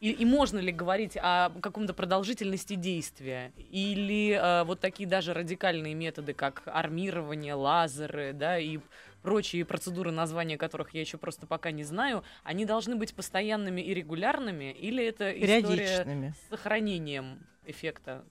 и, 0.00 0.12
и 0.12 0.24
можно 0.24 0.58
ли 0.58 0.72
говорить 0.72 1.18
о 1.20 1.50
каком-то 1.60 1.92
продолжительности 1.92 2.74
действия? 2.74 3.52
Или 3.70 4.30
э, 4.30 4.64
вот 4.64 4.80
такие 4.80 5.06
даже 5.06 5.34
радикальные 5.34 5.94
методы, 5.94 6.32
как 6.32 6.62
армирование, 6.64 7.52
лазеры, 7.52 8.32
да, 8.32 8.58
и 8.58 8.78
прочие 9.22 9.64
процедуры, 9.64 10.10
названия 10.10 10.56
которых 10.56 10.94
я 10.94 11.00
еще 11.00 11.18
просто 11.18 11.46
пока 11.46 11.70
не 11.70 11.84
знаю, 11.84 12.24
они 12.42 12.64
должны 12.64 12.96
быть 12.96 13.14
постоянными 13.14 13.80
и 13.80 13.94
регулярными? 13.94 14.72
Или 14.72 15.04
это 15.04 15.30
история 15.30 16.32
с 16.34 16.48
сохранением 16.50 17.46
эффекта? 17.64 18.24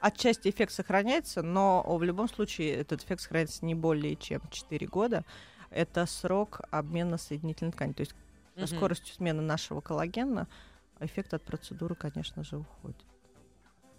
Отчасти 0.00 0.48
эффект 0.48 0.72
сохраняется, 0.72 1.42
но 1.42 1.82
в 1.96 2.02
любом 2.02 2.28
случае 2.28 2.74
этот 2.74 3.02
эффект 3.02 3.22
сохраняется 3.22 3.64
не 3.64 3.74
более 3.74 4.16
чем 4.16 4.42
4 4.50 4.86
года. 4.86 5.24
Это 5.70 6.04
срок 6.06 6.60
обмена 6.70 7.16
соединительной 7.16 7.72
ткани. 7.72 7.92
То 7.92 8.00
есть 8.00 8.14
со 8.54 8.66
Мгм. 8.66 8.76
скоростью 8.76 9.14
смены 9.14 9.42
нашего 9.42 9.80
коллагена 9.80 10.46
эффект 11.00 11.34
от 11.34 11.42
процедуры, 11.42 11.94
конечно 11.94 12.44
же, 12.44 12.58
уходит. 12.58 13.04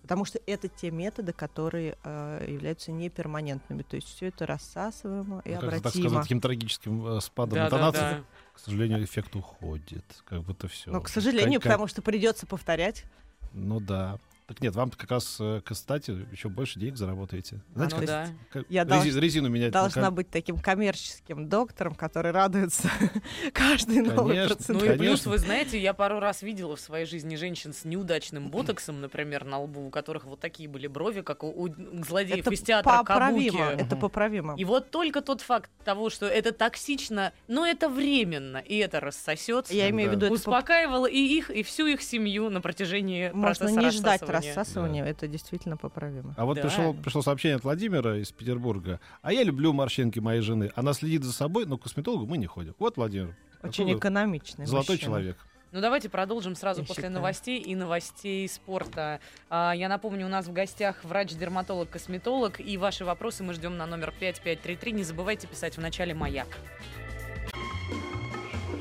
Потому 0.05 0.23
что 0.23 0.39
это 0.45 0.67
те 0.67 0.91
методы, 0.91 1.33
которые 1.33 1.97
э, 2.03 2.45
являются 2.47 2.91
неперманентными. 2.91 3.81
То 3.81 3.95
есть 3.95 4.07
все 4.07 4.27
это 4.27 4.45
рассасываемо 4.45 5.41
и 5.43 5.49
Ну, 5.49 5.55
как-то, 5.55 5.69
так 5.71 5.79
обратимо. 5.79 6.09
сказать, 6.09 6.23
таким 6.25 6.41
трагическим 6.41 7.07
э, 7.07 7.21
спадом 7.21 7.55
Да, 7.55 7.61
да, 7.61 7.65
интонации. 7.77 7.99
да. 7.99 8.23
К 8.53 8.59
сожалению, 8.59 9.03
эффект 9.03 9.35
уходит. 9.35 10.05
Как 10.25 10.43
будто 10.43 10.67
все. 10.67 10.91
Но, 10.91 11.01
к 11.01 11.09
сожалению, 11.09 11.59
потому 11.59 11.87
что 11.87 12.03
придется 12.03 12.45
повторять. 12.45 13.05
Ну 13.51 13.79
да. 13.79 14.19
Так 14.47 14.61
нет, 14.61 14.75
вам 14.75 14.91
как 14.91 15.09
раз, 15.09 15.37
э, 15.39 15.61
кстати, 15.65 16.11
еще 16.31 16.49
больше 16.49 16.79
денег 16.79 16.97
заработаете. 16.97 17.61
Знаете, 17.73 17.95
ну 17.95 17.99
как- 18.01 18.07
да. 18.07 18.27
как 18.51 18.65
Я 18.69 18.83
рези- 18.83 18.87
долж- 18.89 19.19
резину 19.19 19.49
менять. 19.49 19.73
на 19.73 19.81
Должна 19.81 20.11
быть 20.11 20.29
таким 20.29 20.59
коммерческим 20.59 21.49
доктором, 21.49 21.95
который 21.95 22.29
радуется 22.29 22.87
каждой 23.53 24.01
новой 24.01 24.35
Конечно. 24.35 24.49
Ну 24.49 24.55
процедуре. 24.79 24.93
и 24.95 24.97
плюс, 24.99 25.25
вы 25.25 25.39
знаете, 25.39 25.79
я 25.81 25.95
пару 25.95 26.19
раз 26.19 26.43
видела 26.43 26.75
в 26.75 26.79
своей 26.79 27.07
жизни 27.07 27.35
женщин 27.37 27.73
с 27.73 27.85
неудачным 27.85 28.49
ботоксом, 28.51 29.01
например, 29.01 29.45
на 29.45 29.59
лбу, 29.61 29.87
у 29.87 29.89
которых 29.89 30.25
вот 30.25 30.39
такие 30.39 30.69
были 30.69 30.85
брови, 30.85 31.21
как 31.21 31.43
у, 31.43 31.49
у 31.49 31.69
злодеев 32.03 32.47
из 32.47 32.61
театра 32.61 32.97
поправимо. 32.99 33.57
Кабуки. 33.65 33.81
Это 33.81 33.95
поправимо. 33.95 34.53
И 34.57 34.63
вот 34.65 34.91
только 34.91 35.21
тот 35.21 35.41
факт 35.41 35.71
того, 35.83 36.11
что 36.11 36.27
это 36.27 36.51
токсично, 36.51 37.33
но 37.47 37.65
это 37.65 37.89
временно, 37.89 38.57
и 38.57 38.77
это 38.77 38.99
рассосется, 38.99 39.73
Я 39.73 39.89
имею 39.89 40.11
в 40.11 40.13
виду, 40.13 40.27
это 40.27 40.35
успокаивало 40.35 41.07
и 41.07 41.17
их, 41.17 41.49
и 41.49 41.63
всю 41.63 41.87
их 41.87 42.03
семью 42.03 42.51
на 42.51 42.61
протяжении 42.61 43.31
можно 43.31 43.65
процесса 43.65 43.79
не 43.79 43.89
ждать 43.89 44.21
рассасывания. 44.35 44.55
рассасывания, 44.55 45.05
это 45.05 45.27
действительно 45.27 45.77
поправимо. 45.77 46.33
А 46.37 46.45
вот 46.45 46.55
Да. 46.55 46.61
пришло, 46.63 46.93
пришло 46.93 47.21
сообщение 47.21 47.55
от 47.57 47.63
Владимира 47.63 48.17
из 48.17 48.31
Петербурга. 48.31 48.99
А 49.21 49.31
я 49.33 49.43
люблю 49.43 49.73
морщинки 49.73 50.19
моей 50.19 50.41
жены. 50.41 50.71
Она 50.75 50.93
следит 50.93 51.23
за 51.23 51.33
собой, 51.33 51.65
но 51.65 51.77
к 51.77 51.83
косметологу 51.83 52.25
мы 52.25 52.37
не 52.37 52.45
ходим. 52.45 52.75
Вот, 52.79 52.97
Владимир. 52.97 53.35
Очень 53.63 53.91
экономичный 53.97 54.65
Золотой 54.65 54.95
мужчина. 54.95 55.09
человек. 55.11 55.37
Ну 55.71 55.81
давайте 55.81 56.07
продолжим 56.07 56.55
сразу 56.55 56.81
Я 56.81 56.87
после 56.87 57.01
считаю. 57.01 57.13
новостей 57.13 57.59
и 57.59 57.75
новостей 57.75 58.47
спорта. 58.47 59.19
А, 59.49 59.73
я 59.75 59.89
напомню, 59.89 60.25
у 60.25 60.29
нас 60.29 60.45
в 60.47 60.53
гостях 60.53 61.03
врач-дерматолог-косметолог, 61.03 62.61
и 62.61 62.77
ваши 62.77 63.03
вопросы 63.03 63.43
мы 63.43 63.53
ждем 63.53 63.75
на 63.75 63.85
номер 63.85 64.13
5533. 64.17 64.91
Не 64.93 65.03
забывайте 65.03 65.47
писать 65.47 65.75
в 65.75 65.81
начале 65.81 66.13
«Маяк». 66.13 66.47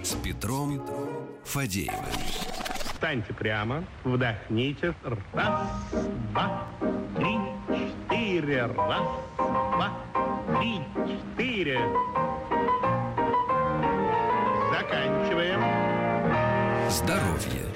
С 0.05 0.13
Петром 0.23 0.87
Фадеева. 1.45 2.05
Встаньте 3.05 3.35
прямо, 3.35 3.85
вдохните. 4.03 4.95
Раз, 5.35 5.69
два, 6.33 6.67
три, 7.15 7.37
четыре. 7.69 8.65
Раз, 8.65 9.03
два, 9.37 9.93
три, 10.57 10.81
четыре. 11.07 11.81
Заканчиваем. 14.73 15.61
Здоровье. 16.91 17.67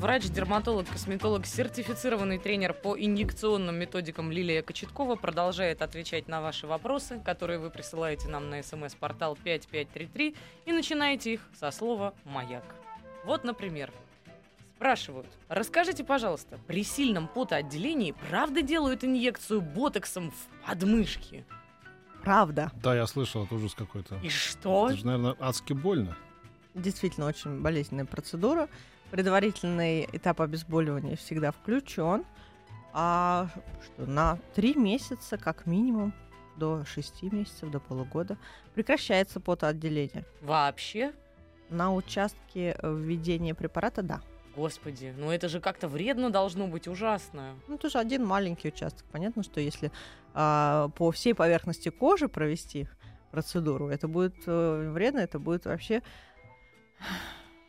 Врач, 0.00 0.24
дерматолог, 0.24 0.88
косметолог, 0.88 1.46
сертифицированный 1.46 2.38
тренер 2.38 2.74
по 2.74 2.98
инъекционным 2.98 3.76
методикам 3.76 4.32
Лилия 4.32 4.62
Кочеткова 4.62 5.14
продолжает 5.14 5.82
отвечать 5.82 6.26
на 6.26 6.40
ваши 6.40 6.66
вопросы, 6.66 7.20
которые 7.24 7.60
вы 7.60 7.70
присылаете 7.70 8.26
нам 8.26 8.50
на 8.50 8.60
смс-портал 8.64 9.38
5533 9.44 10.34
и 10.66 10.72
начинаете 10.72 11.34
их 11.34 11.42
со 11.54 11.70
слова 11.70 12.12
«Маяк». 12.24 12.64
Вот, 13.24 13.44
например, 13.44 13.92
спрашивают, 14.82 15.28
расскажите, 15.48 16.02
пожалуйста, 16.02 16.58
при 16.66 16.82
сильном 16.82 17.28
потоотделении 17.28 18.16
правда 18.28 18.62
делают 18.62 19.04
инъекцию 19.04 19.60
ботоксом 19.60 20.32
в 20.32 20.66
подмышки? 20.66 21.44
Правда. 22.22 22.72
Да, 22.82 22.96
я 22.96 23.06
слышал, 23.06 23.44
это 23.44 23.54
ужас 23.54 23.74
какой-то. 23.74 24.18
И 24.24 24.28
что? 24.28 24.88
Это 24.88 24.96
же, 24.96 25.06
наверное, 25.06 25.36
адски 25.38 25.72
больно. 25.72 26.16
Действительно 26.74 27.26
очень 27.26 27.60
болезненная 27.60 28.06
процедура. 28.06 28.68
Предварительный 29.12 30.08
этап 30.12 30.40
обезболивания 30.40 31.14
всегда 31.14 31.52
включен. 31.52 32.24
А 32.92 33.50
что, 33.84 34.06
на 34.10 34.36
три 34.56 34.74
месяца, 34.74 35.38
как 35.38 35.64
минимум, 35.66 36.12
до 36.56 36.84
шести 36.84 37.30
месяцев, 37.30 37.70
до 37.70 37.78
полугода, 37.78 38.36
прекращается 38.74 39.38
потоотделение. 39.38 40.24
Вообще? 40.40 41.12
На 41.70 41.94
участке 41.94 42.76
введения 42.82 43.54
препарата, 43.54 44.02
да. 44.02 44.22
Господи, 44.54 45.14
ну 45.16 45.30
это 45.30 45.48
же 45.48 45.60
как-то 45.60 45.88
вредно 45.88 46.30
должно 46.30 46.66
быть, 46.66 46.86
ужасно. 46.86 47.54
Ну, 47.68 47.78
тоже 47.78 47.98
один 47.98 48.24
маленький 48.24 48.68
участок. 48.68 49.04
Понятно, 49.10 49.42
что 49.42 49.60
если 49.60 49.90
а, 50.34 50.88
по 50.96 51.10
всей 51.10 51.34
поверхности 51.34 51.88
кожи 51.88 52.28
провести 52.28 52.86
процедуру, 53.30 53.88
это 53.88 54.08
будет 54.08 54.34
э, 54.46 54.90
вредно, 54.92 55.20
это 55.20 55.38
будет 55.38 55.64
вообще 55.64 56.02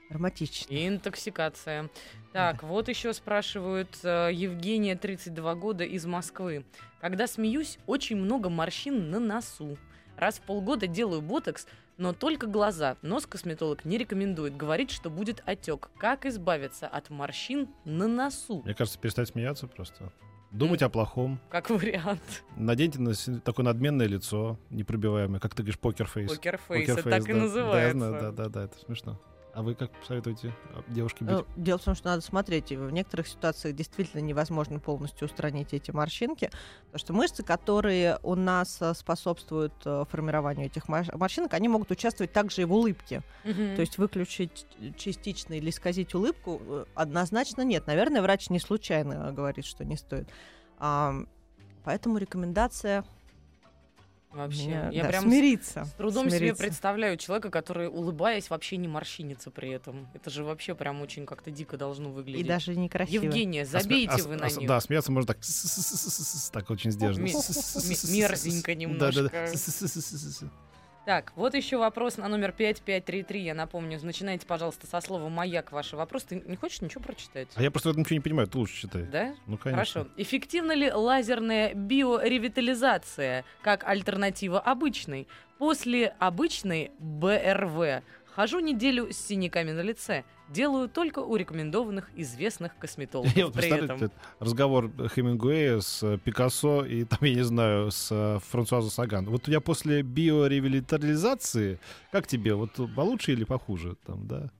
драматично. 0.10 0.74
И 0.74 0.88
интоксикация. 0.88 1.90
Так, 2.34 2.64
вот 2.64 2.90
еще 2.90 3.14
спрашивают 3.14 3.98
э, 4.04 4.30
Евгения, 4.34 4.96
32 4.96 5.56
года, 5.56 5.86
из 5.86 6.06
Москвы. 6.06 6.66
Когда 7.00 7.28
смеюсь, 7.28 7.80
очень 7.88 8.18
много 8.18 8.50
морщин 8.50 9.10
на 9.10 9.20
носу. 9.20 9.78
Раз 10.18 10.36
в 10.38 10.42
полгода 10.42 10.86
делаю 10.86 11.22
ботокс, 11.22 11.66
но 11.98 12.14
только 12.14 12.48
глаза. 12.48 12.98
Нос 13.02 13.26
косметолог 13.26 13.86
не 13.86 13.98
рекомендует. 13.98 14.56
Говорит, 14.56 14.92
что 14.92 15.10
будет 15.10 15.44
отек. 15.46 15.90
Как 15.98 16.26
избавиться 16.26 16.88
от 16.88 17.10
морщин 17.10 17.70
на 17.86 18.08
носу? 18.08 18.62
Мне 18.64 18.74
кажется, 18.74 19.00
перестать 19.00 19.30
смеяться 19.30 19.68
просто. 19.68 20.12
Думать 20.52 20.84
о 20.84 20.90
плохом. 20.90 21.40
Как 21.50 21.70
вариант. 21.72 22.44
Наденьте 22.56 23.00
на 23.00 23.14
такое 23.44 23.66
надменное 23.66 24.06
лицо, 24.06 24.60
непробиваемое, 24.70 25.40
как 25.40 25.56
ты 25.56 25.64
говоришь, 25.64 25.80
poker 25.80 26.06
face. 26.06 26.32
Poker 26.32 26.61
face, 26.61 26.90
это 26.90 27.04
poker 27.04 27.14
face, 27.14 27.24
так 27.24 27.30
и 27.30 27.34
да. 27.34 27.40
называется. 27.40 28.12
Да, 28.12 28.20
да, 28.20 28.32
да, 28.32 28.50
да, 28.50 28.64
это 28.66 28.78
смешно. 28.78 29.20
А 29.54 29.62
вы 29.62 29.76
как 29.76 29.92
посоветуете 29.92 30.52
а, 30.74 30.84
девушке 30.88 31.24
быть? 31.24 31.36
Э, 31.36 31.44
Дело 31.56 31.78
в 31.78 31.84
том, 31.84 31.94
что 31.94 32.08
надо 32.08 32.22
смотреть. 32.22 32.72
В 32.72 32.90
некоторых 32.90 33.28
ситуациях 33.28 33.76
действительно 33.76 34.22
невозможно 34.22 34.80
полностью 34.80 35.28
устранить 35.28 35.74
эти 35.74 35.92
морщинки, 35.92 36.50
потому 36.86 37.00
что 37.00 37.14
мышцы, 37.14 37.44
которые 37.44 38.18
у 38.24 38.34
нас 38.34 38.82
э, 38.82 38.96
способствуют 38.96 39.74
э, 39.86 40.06
формированию 40.10 40.66
этих 40.66 40.88
мор- 40.90 41.16
морщинок, 41.16 41.54
они 41.54 41.68
могут 41.68 41.92
участвовать 41.92 42.34
также 42.34 42.64
и 42.64 42.66
в 42.66 42.74
улыбке. 42.74 43.22
Мгм. 43.44 43.76
То 43.76 43.82
есть 43.82 44.00
выключить 44.00 44.66
частично 44.98 45.54
или 45.54 45.70
исказить 45.70 46.16
улыбку 46.16 46.60
э, 46.66 46.86
однозначно 46.96 47.62
нет. 47.62 47.86
Наверное, 47.86 48.24
врач 48.24 48.50
не 48.50 48.60
случайно 48.60 49.32
говорит, 49.34 49.66
что 49.66 49.86
не 49.86 49.98
стоит. 49.98 50.28
А, 50.80 51.14
поэтому 51.84 52.18
рекомендация 52.18 53.06
Вообще, 54.34 54.64
мне, 54.66 54.90
я 54.98 55.04
да, 55.04 55.10
прям 55.10 55.24
смириться. 55.26 55.86
С 55.86 55.92
трудом 55.92 56.28
себе 56.28 56.38
смириться. 56.40 56.64
представляю 56.64 57.18
человека, 57.18 57.50
который, 57.52 57.88
улыбаясь, 57.88 58.50
вообще 58.50 58.78
не 58.78 58.88
морщинится 58.88 59.52
при 59.52 59.70
этом. 59.70 60.08
Это 60.16 60.30
же 60.30 60.44
вообще 60.44 60.74
прям 60.74 61.02
очень 61.02 61.26
как-то 61.26 61.52
дико 61.52 61.78
должно 61.78 62.10
И 62.10 62.12
выглядеть. 62.14 62.48
даже 62.48 62.76
некрасиво. 62.76 63.24
Евгения, 63.24 63.62
А 63.62 63.66
забейте 63.66 64.14
а 64.14 64.28
вы 64.28 64.34
а 64.34 64.38
на 64.38 64.50
с- 64.50 64.58
них. 64.58 64.68
Да, 64.68 64.80
смеяться 64.82 65.12
можно 65.12 65.28
так, 65.34 65.38
так 66.52 66.70
очень 66.72 66.92
сдержанно. 66.92 67.26
Мерзенько 67.28 68.74
немножко. 68.76 69.30
Да-да-да. 69.30 69.48
Так, 71.06 71.34
вот 71.36 71.54
еще 71.54 71.78
вопрос 71.78 72.16
на 72.18 72.30
номер 72.30 72.54
5533. 72.54 73.42
Я 73.42 73.54
напомню, 73.54 74.00
начинайте, 74.02 74.48
пожалуйста, 74.48 74.88
со 74.88 75.02
слова 75.02 75.28
«Маяк» 75.28 75.74
ваши 75.74 75.98
вопросы. 75.98 76.28
Ты 76.28 76.44
не 76.46 76.56
хочешь 76.56 76.80
ничего 76.80 77.04
прочитать? 77.04 77.50
А 77.56 77.62
я 77.62 77.72
просто 77.72 77.90
в 77.90 77.92
этом 77.92 78.04
ничего 78.04 78.16
не 78.16 78.22
понимаю, 78.22 78.48
ты 78.48 78.58
лучше 78.58 78.84
читай. 78.84 79.04
Да? 79.04 79.36
Ну, 79.46 79.58
конечно. 79.58 79.72
Хорошо. 80.02 80.08
Эффективна 80.16 80.72
ли 80.72 80.90
лазерная 80.90 81.74
биоревитализация 81.74 83.44
как 83.62 83.84
альтернатива 83.84 84.62
обычной? 84.62 85.28
После 85.58 86.08
обычной 86.20 86.92
БРВ 87.00 88.04
хожу 88.36 88.60
неделю 88.60 89.12
с 89.12 89.18
синяками 89.18 89.72
на 89.72 89.82
лице. 89.82 90.24
Делаю 90.50 90.90
только 90.90 91.20
у 91.20 91.36
рекомендованных 91.36 92.10
известных 92.16 92.78
косметологов. 92.78 93.36
Я 93.36 93.46
вот 93.46 93.56
При 93.56 93.70
этом. 93.70 94.12
разговор 94.40 94.92
Хемингуэя 95.16 95.80
с 95.80 96.04
э, 96.04 96.18
Пикассо 96.18 96.86
и 96.86 97.06
там, 97.06 97.20
я 97.22 97.36
не 97.36 97.44
знаю, 97.44 97.92
с 97.92 98.10
э, 98.12 98.40
Франсуазо 98.50 98.90
Саган. 98.90 99.26
Вот 99.26 99.48
я 99.48 99.62
после 99.62 100.02
биоревитализации, 100.02 101.80
как 102.12 102.28
тебе, 102.28 102.56
вот 102.56 102.72
получше 102.96 103.34
или 103.34 103.46
похуже 103.46 103.96
там, 104.06 104.28
да? 104.28 104.52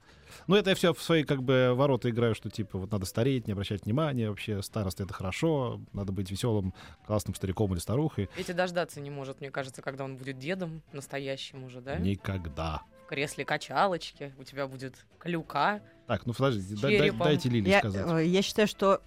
Ну, 0.48 0.56
это 0.56 0.72
я 0.72 0.76
все 0.76 0.94
в 0.94 1.02
свои 1.02 1.24
как 1.24 1.44
бы 1.44 1.74
ворота 1.76 2.10
играю, 2.10 2.36
что 2.36 2.50
типа 2.50 2.78
вот 2.78 2.92
надо 2.92 3.06
стареть, 3.06 3.48
не 3.48 3.54
обращать 3.54 3.86
внимания, 3.86 4.30
вообще 4.30 4.62
старость 4.62 5.00
это 5.00 5.14
хорошо, 5.14 5.80
надо 5.94 6.12
быть 6.12 6.32
веселым, 6.32 6.74
классным 7.06 7.36
стариком 7.36 7.72
или 7.74 7.80
старухой. 7.80 8.30
Петя 8.36 8.54
дождаться 8.54 9.00
не 9.00 9.10
может, 9.10 9.40
мне 9.40 9.52
кажется, 9.52 9.82
когда 9.82 10.04
он 10.04 10.18
будет 10.18 10.40
дедом 10.40 10.82
настоящим 10.92 11.64
уже, 11.64 11.82
да? 11.82 11.98
Никогда. 11.98 12.82
В 13.04 13.08
кресле 13.08 13.46
качалочки, 13.46 14.34
у 14.40 14.44
тебя 14.44 14.68
будет 14.68 14.96
клюка. 15.20 15.82
Так, 16.08 16.26
ну 16.26 16.34
подождите, 16.34 16.82
дай- 16.82 17.12
дайте 17.12 17.50
Лили 17.50 17.70
Я, 17.70 17.80
сказать. 17.80 18.06
э, 18.08 18.26
я 18.26 18.42
считаю, 18.42 18.68
что 18.68 19.02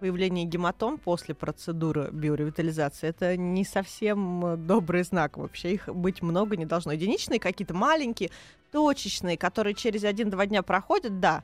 появление 0.00 0.44
гематом 0.44 0.96
после 0.98 1.34
процедуры 1.34 2.10
биоревитализации 2.12 3.08
это 3.08 3.36
не 3.36 3.64
совсем 3.64 4.46
э, 4.46 4.56
добрый 4.56 5.02
знак. 5.02 5.36
Вообще 5.36 5.74
их 5.74 5.88
быть 5.88 6.22
много 6.22 6.56
не 6.56 6.66
должно. 6.66 6.92
Единичные 6.92 7.40
какие-то 7.40 7.74
маленькие, 7.74 8.30
точечные, 8.70 9.36
которые 9.36 9.74
через 9.74 10.04
один-два 10.04 10.46
дня 10.46 10.62
проходят, 10.62 11.18
да, 11.20 11.42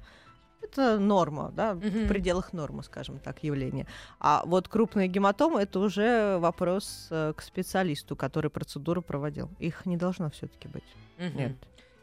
это 0.62 0.98
норма, 0.98 1.52
да, 1.54 1.74
Мгм. 1.74 2.04
в 2.04 2.08
пределах 2.08 2.52
нормы, 2.52 2.82
скажем 2.84 3.18
так, 3.18 3.42
явление. 3.42 3.86
А 4.20 4.42
вот 4.46 4.68
крупные 4.68 5.08
гематомы 5.08 5.60
это 5.62 5.78
уже 5.80 6.38
вопрос 6.38 7.08
э, 7.10 7.32
к 7.36 7.42
специалисту, 7.42 8.14
который 8.16 8.50
процедуру 8.50 9.02
проводил. 9.02 9.50
Их 9.58 9.84
не 9.84 9.96
должно 9.96 10.30
все-таки 10.30 10.68
быть. 10.68 10.84
Мгм. 11.18 11.36
Нет. 11.38 11.52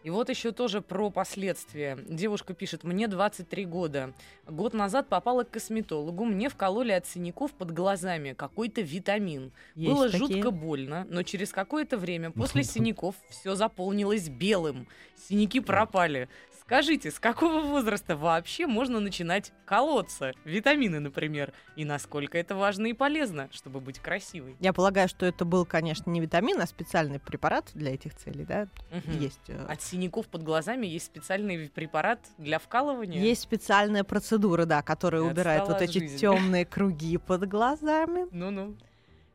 И 0.04 0.10
вот 0.10 0.30
еще 0.30 0.52
тоже 0.52 0.82
про 0.82 1.10
последствия. 1.12 1.98
Девушка 2.08 2.54
пишет, 2.54 2.84
мне 2.84 3.08
23 3.08 3.66
года. 3.66 4.14
Год 4.48 4.74
назад 4.74 5.08
попала 5.08 5.44
к 5.44 5.52
косметологу, 5.52 6.26
мне 6.26 6.50
вкололи 6.50 6.92
от 6.92 7.06
синяков 7.06 7.52
под 7.52 7.72
глазами 7.72 8.34
какой-то 8.34 8.82
витамин. 8.82 9.52
Есть 9.76 9.94
Было 9.94 10.10
такие. 10.10 10.20
жутко 10.20 10.52
больно, 10.52 11.06
но 11.10 11.24
через 11.24 11.52
какое-то 11.52 11.98
время 11.98 12.32
после 12.36 12.64
синяков 12.64 13.16
все 13.30 13.56
заполнилось 13.56 14.28
белым. 14.30 14.88
Синяки 15.16 15.60
пропали. 15.60 16.30
Скажите, 16.72 17.12
с 17.12 17.20
какого 17.20 17.60
возраста 17.64 18.16
вообще 18.16 18.66
можно 18.66 19.02
начинать 19.02 19.52
колоться? 19.66 20.32
Витамины, 20.46 21.02
например. 21.02 21.52
И 21.76 21.84
насколько 21.84 22.38
это 22.38 22.56
важно 22.56 22.86
и 22.88 22.94
полезно, 22.94 23.50
чтобы 23.52 23.82
быть 23.82 24.00
красивой? 24.00 24.56
Я 24.62 24.72
полагаю, 24.72 25.10
что 25.10 25.26
это 25.26 25.44
был, 25.44 25.66
конечно, 25.66 26.10
не 26.10 26.22
витамин, 26.22 26.62
а 26.62 26.66
специальный 26.66 27.20
препарат 27.20 27.70
для 27.74 27.94
этих 27.94 28.16
целей, 28.16 28.46
да? 28.46 28.70
Мгм. 28.90 29.20
Есть. 29.20 29.42
э, 29.50 29.66
От 29.68 29.82
синяков 29.82 30.28
под 30.28 30.44
глазами 30.44 30.88
есть 30.88 31.08
специальный 31.08 31.68
препарат 31.70 32.22
для 32.38 32.58
вкалывания? 32.58 33.20
Есть 33.20 33.42
специальная 33.42 34.06
процедура, 34.06 34.64
да, 34.64 34.82
которая 34.82 35.24
Я 35.24 35.30
убирает 35.30 35.68
вот 35.68 35.76
от 35.76 35.82
эти 35.82 36.08
темные 36.16 36.66
круги 36.66 37.18
под 37.18 37.50
глазами 37.50 38.28
Ну-ну. 38.32 38.78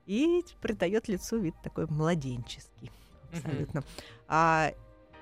и 0.06 0.42
придает 0.62 1.06
лицу 1.08 1.38
вид 1.38 1.54
такой 1.62 1.84
младенческий. 1.86 2.90
Абсолютно. 3.30 3.82
А 4.26 4.72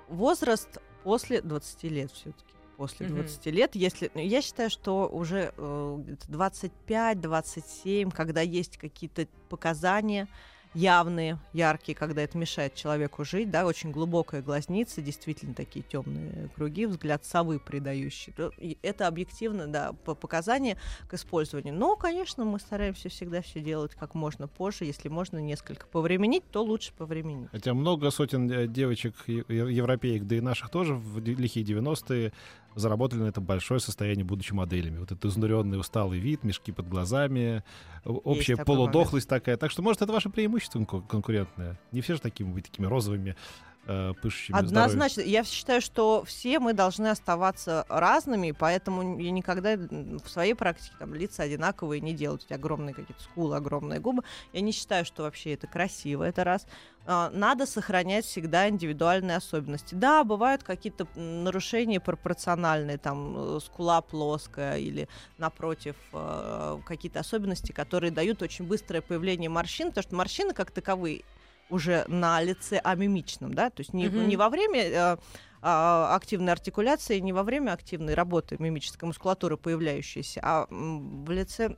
возраст 0.06 0.78
после 1.04 1.40
20 1.40 1.84
лет 1.84 2.10
все-таки. 2.10 2.54
После 2.76 3.06
Мгм. 3.06 3.16
20 3.16 3.46
лет, 3.46 3.76
если. 3.76 4.10
ну, 4.14 4.20
Я 4.20 4.42
считаю, 4.42 4.68
что 4.68 5.06
уже 5.08 5.52
э, 5.56 5.96
где-то 6.00 6.26
25-27, 6.26 8.10
когда 8.10 8.40
есть 8.40 8.78
какие-то 8.78 9.28
показания 9.48 10.26
явные, 10.74 11.38
яркие, 11.52 11.96
когда 11.96 12.22
это 12.22 12.36
мешает 12.36 12.74
человеку 12.74 13.24
жить, 13.24 13.50
да, 13.50 13.66
очень 13.66 13.90
глубокая 13.90 14.42
глазница, 14.42 15.00
действительно 15.00 15.54
такие 15.54 15.84
темные 15.84 16.48
круги, 16.54 16.86
взгляд 16.86 17.24
совы 17.24 17.58
придающий. 17.58 18.34
Это 18.82 19.06
объективно, 19.06 19.66
да, 19.66 19.92
по 19.92 20.14
показания 20.14 20.76
к 21.08 21.14
использованию. 21.14 21.74
Но, 21.74 21.96
конечно, 21.96 22.44
мы 22.44 22.58
стараемся 22.58 23.08
всегда 23.08 23.40
все 23.42 23.60
делать 23.60 23.94
как 23.94 24.14
можно 24.14 24.48
позже. 24.48 24.84
Если 24.84 25.08
можно 25.08 25.38
несколько 25.38 25.86
повременить, 25.86 26.44
то 26.50 26.62
лучше 26.62 26.92
повременить. 26.92 27.48
Хотя 27.50 27.74
много 27.74 28.10
сотен 28.10 28.50
э, 28.50 28.66
девочек, 28.66 29.14
европеек, 29.26 30.24
да 30.24 30.36
и 30.36 30.40
наших 30.40 30.70
тоже 30.70 30.94
в 30.94 31.18
лихие 31.20 31.64
90-е 31.64 32.32
заработали 32.74 33.20
на 33.20 33.26
этом 33.28 33.44
большое 33.44 33.80
состояние, 33.80 34.24
будучи 34.24 34.52
моделями. 34.52 34.98
Вот 34.98 35.12
этот 35.12 35.24
изнуренный, 35.24 35.78
усталый 35.78 36.18
вид, 36.18 36.42
мешки 36.44 36.72
под 36.72 36.88
глазами, 36.88 37.62
общая 38.04 38.56
полудохлость 38.64 39.28
такая. 39.28 39.56
Так 39.56 39.70
что, 39.70 39.82
может, 39.82 40.02
это 40.02 40.12
ваше 40.12 40.30
преимущество 40.30 40.78
конку- 40.80 41.02
конкурентное. 41.02 41.78
Не 41.92 42.00
все 42.00 42.14
же 42.14 42.20
такими 42.20 42.52
быть 42.52 42.64
такими 42.64 42.86
розовыми, 42.86 43.36
э, 43.86 44.12
пышущими. 44.20 44.58
Однозначно. 44.58 45.20
Я 45.22 45.44
считаю, 45.44 45.80
что 45.80 46.24
все 46.24 46.58
мы 46.58 46.72
должны 46.72 47.08
оставаться 47.08 47.84
разными, 47.88 48.52
поэтому 48.52 49.18
я 49.18 49.30
никогда 49.30 49.76
в 49.76 50.28
своей 50.28 50.54
практике 50.54 50.92
там, 50.98 51.14
лица 51.14 51.42
одинаковые 51.42 52.00
не 52.00 52.12
делаю. 52.12 52.40
Эти 52.44 52.52
огромные 52.52 52.94
какие-то 52.94 53.22
скулы, 53.22 53.56
огромные 53.56 54.00
губы. 54.00 54.22
Я 54.52 54.60
не 54.60 54.72
считаю, 54.72 55.04
что 55.04 55.22
вообще 55.22 55.54
это 55.54 55.66
красиво, 55.66 56.24
это 56.24 56.44
раз. 56.44 56.66
А, 57.06 57.30
Надо 57.30 57.66
сохранять 57.66 58.24
всегда 58.24 58.68
индивидуальные 58.68 59.36
особенности. 59.36 59.94
Да, 59.94 60.24
бывают 60.24 60.62
какие-то 60.62 61.06
нарушения 61.14 62.00
пропорциональные, 62.00 62.96
там 62.96 63.56
э, 63.56 63.60
скула 63.60 64.00
плоская 64.00 64.78
или 64.78 65.08
напротив 65.36 65.96
э, 66.12 66.78
какие-то 66.86 67.20
особенности, 67.20 67.72
которые 67.72 68.10
дают 68.10 68.40
очень 68.40 68.66
быстрое 68.66 69.02
появление 69.02 69.50
морщин, 69.50 69.88
потому 69.88 70.02
что 70.02 70.14
морщины 70.16 70.54
как 70.54 70.70
таковые 70.70 71.24
уже 71.68 72.04
на 72.08 72.42
лице 72.42 72.78
амимичном, 72.78 73.54
да, 73.54 73.70
то 73.70 73.80
есть 73.80 73.94
не, 73.94 74.06
Мгм. 74.08 74.28
не 74.28 74.36
во 74.36 74.48
время 74.48 74.80
э, 74.82 75.16
а, 75.62 76.14
активной 76.14 76.52
артикуляции, 76.52 77.18
не 77.20 77.32
во 77.32 77.42
время 77.42 77.72
активной 77.72 78.14
работы 78.14 78.56
мимической 78.58 79.06
мускулатуры 79.06 79.56
появляющейся, 79.56 80.40
а 80.42 80.66
в 80.70 81.30
лице 81.30 81.76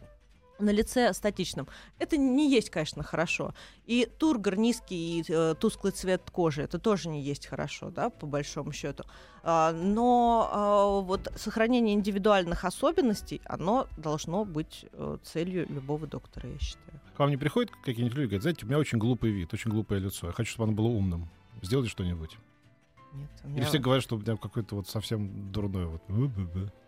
на 0.59 0.71
лице 0.71 1.13
статичном. 1.13 1.69
Это 1.99 2.17
не 2.17 2.51
есть, 2.51 2.71
конечно, 2.71 3.03
хорошо. 3.03 3.55
И 3.87 4.09
тургор 4.19 4.57
низкий, 4.57 5.21
и 5.21 5.25
э, 5.29 5.55
тусклый 5.59 5.93
цвет 5.93 6.23
кожи, 6.31 6.63
это 6.63 6.79
тоже 6.79 7.09
не 7.09 7.23
есть 7.23 7.47
хорошо, 7.47 7.91
да, 7.91 8.11
по 8.11 8.27
большому 8.27 8.73
счету. 8.73 9.05
А, 9.43 9.73
но 9.73 10.49
а, 10.53 11.01
вот 11.01 11.33
сохранение 11.37 11.95
индивидуальных 11.95 12.65
особенностей, 12.65 13.41
оно 13.45 13.87
должно 13.97 14.45
быть 14.45 14.87
э, 14.93 15.19
целью 15.23 15.67
любого 15.69 16.07
доктора, 16.07 16.49
я 16.49 16.59
считаю. 16.59 17.01
К 17.17 17.19
вам 17.21 17.31
не 17.31 17.37
приходят 17.37 17.71
какие-нибудь 17.71 18.17
люди, 18.17 18.27
говорят, 18.27 18.43
знаете, 18.43 18.67
у 18.67 18.69
меня 18.69 18.79
очень 18.79 18.99
глупый 18.99 19.31
вид, 19.31 19.53
очень 19.55 19.71
глупое 19.71 20.01
лицо. 20.01 20.27
Я 20.27 20.33
хочу, 20.33 20.51
чтобы 20.51 20.65
оно 20.65 20.73
было 20.73 20.89
умным. 20.89 21.29
Сделайте 21.63 21.91
что-нибудь. 21.91 22.37
Нет, 23.15 23.31
у 23.45 23.49
Или 23.49 23.57
меня 23.57 23.67
все 23.67 23.79
говорят, 23.79 24.03
что 24.03 24.17
у 24.17 24.19
меня 24.19 24.37
какой-то 24.37 24.77
вот 24.77 24.89
совсем 24.89 25.51
дурной 25.51 25.87
вот. 25.87 26.03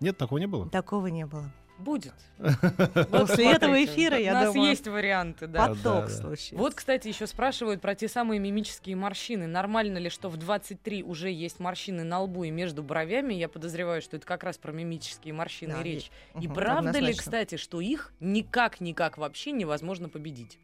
Нет, 0.00 0.18
такого 0.18 0.38
не 0.38 0.46
было? 0.46 0.68
такого 0.68 1.06
не 1.06 1.26
было. 1.26 1.50
Будет. 1.78 2.14
После 3.10 3.52
этого 3.52 3.84
эфира, 3.84 4.18
я 4.18 4.32
У 4.32 4.34
нас 4.34 4.52
думаю, 4.52 4.70
есть 4.70 4.88
варианты, 4.88 5.46
да. 5.46 5.68
Поток 5.68 6.10
случится. 6.10 6.56
Вот, 6.56 6.74
кстати, 6.74 7.08
еще 7.08 7.26
спрашивают 7.26 7.80
про 7.80 7.94
те 7.94 8.08
самые 8.08 8.40
мимические 8.40 8.96
морщины. 8.96 9.46
Нормально 9.46 9.98
ли, 9.98 10.10
что 10.10 10.28
в 10.28 10.36
23 10.36 11.04
уже 11.04 11.30
есть 11.30 11.60
морщины 11.60 12.02
на 12.02 12.20
лбу 12.20 12.44
и 12.44 12.50
между 12.50 12.82
бровями? 12.82 13.34
Я 13.34 13.48
подозреваю, 13.48 14.02
что 14.02 14.16
это 14.16 14.26
как 14.26 14.42
раз 14.42 14.58
про 14.58 14.72
мимические 14.72 15.34
морщины 15.34 15.76
речь. 15.82 16.10
И 16.40 16.48
правда 16.48 16.98
ли, 16.98 17.14
кстати, 17.14 17.56
что 17.56 17.80
их 17.80 18.12
никак-никак 18.20 19.16
вообще 19.16 19.52
невозможно 19.52 20.08
победить? 20.08 20.58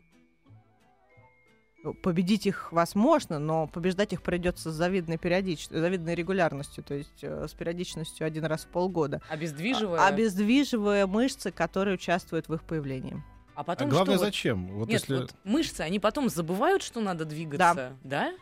Победить 1.92 2.46
их 2.46 2.72
возможно, 2.72 3.38
но 3.38 3.66
побеждать 3.66 4.12
их 4.12 4.22
придется 4.22 4.70
с 4.72 4.74
завидной 4.74 5.18
периодичностью, 5.18 5.80
завидной 5.80 6.14
регулярностью, 6.14 6.82
то 6.82 6.94
есть 6.94 7.22
э, 7.22 7.46
с 7.48 7.52
периодичностью 7.52 8.26
один 8.26 8.44
раз 8.46 8.64
в 8.64 8.68
полгода. 8.68 9.20
Обездвиживая? 9.28 10.00
А- 10.00 10.06
Обездвиживая 10.08 11.06
мышцы, 11.06 11.50
которые 11.50 11.94
участвуют 11.94 12.48
в 12.48 12.54
их 12.54 12.62
появлении. 12.62 13.22
А 13.54 13.60
А 13.60 13.64
потом 13.64 13.88
главное, 13.88 14.16
что? 14.16 14.24
зачем? 14.24 14.66
Вот 14.78 14.88
Нет, 14.88 15.00
если... 15.02 15.16
вот 15.16 15.34
мышцы, 15.44 15.82
они 15.82 16.00
потом 16.00 16.28
забывают, 16.28 16.82
что 16.82 17.00
надо 17.00 17.24
двигаться, 17.24 17.92
да? 18.02 18.30
Да, 18.30 18.32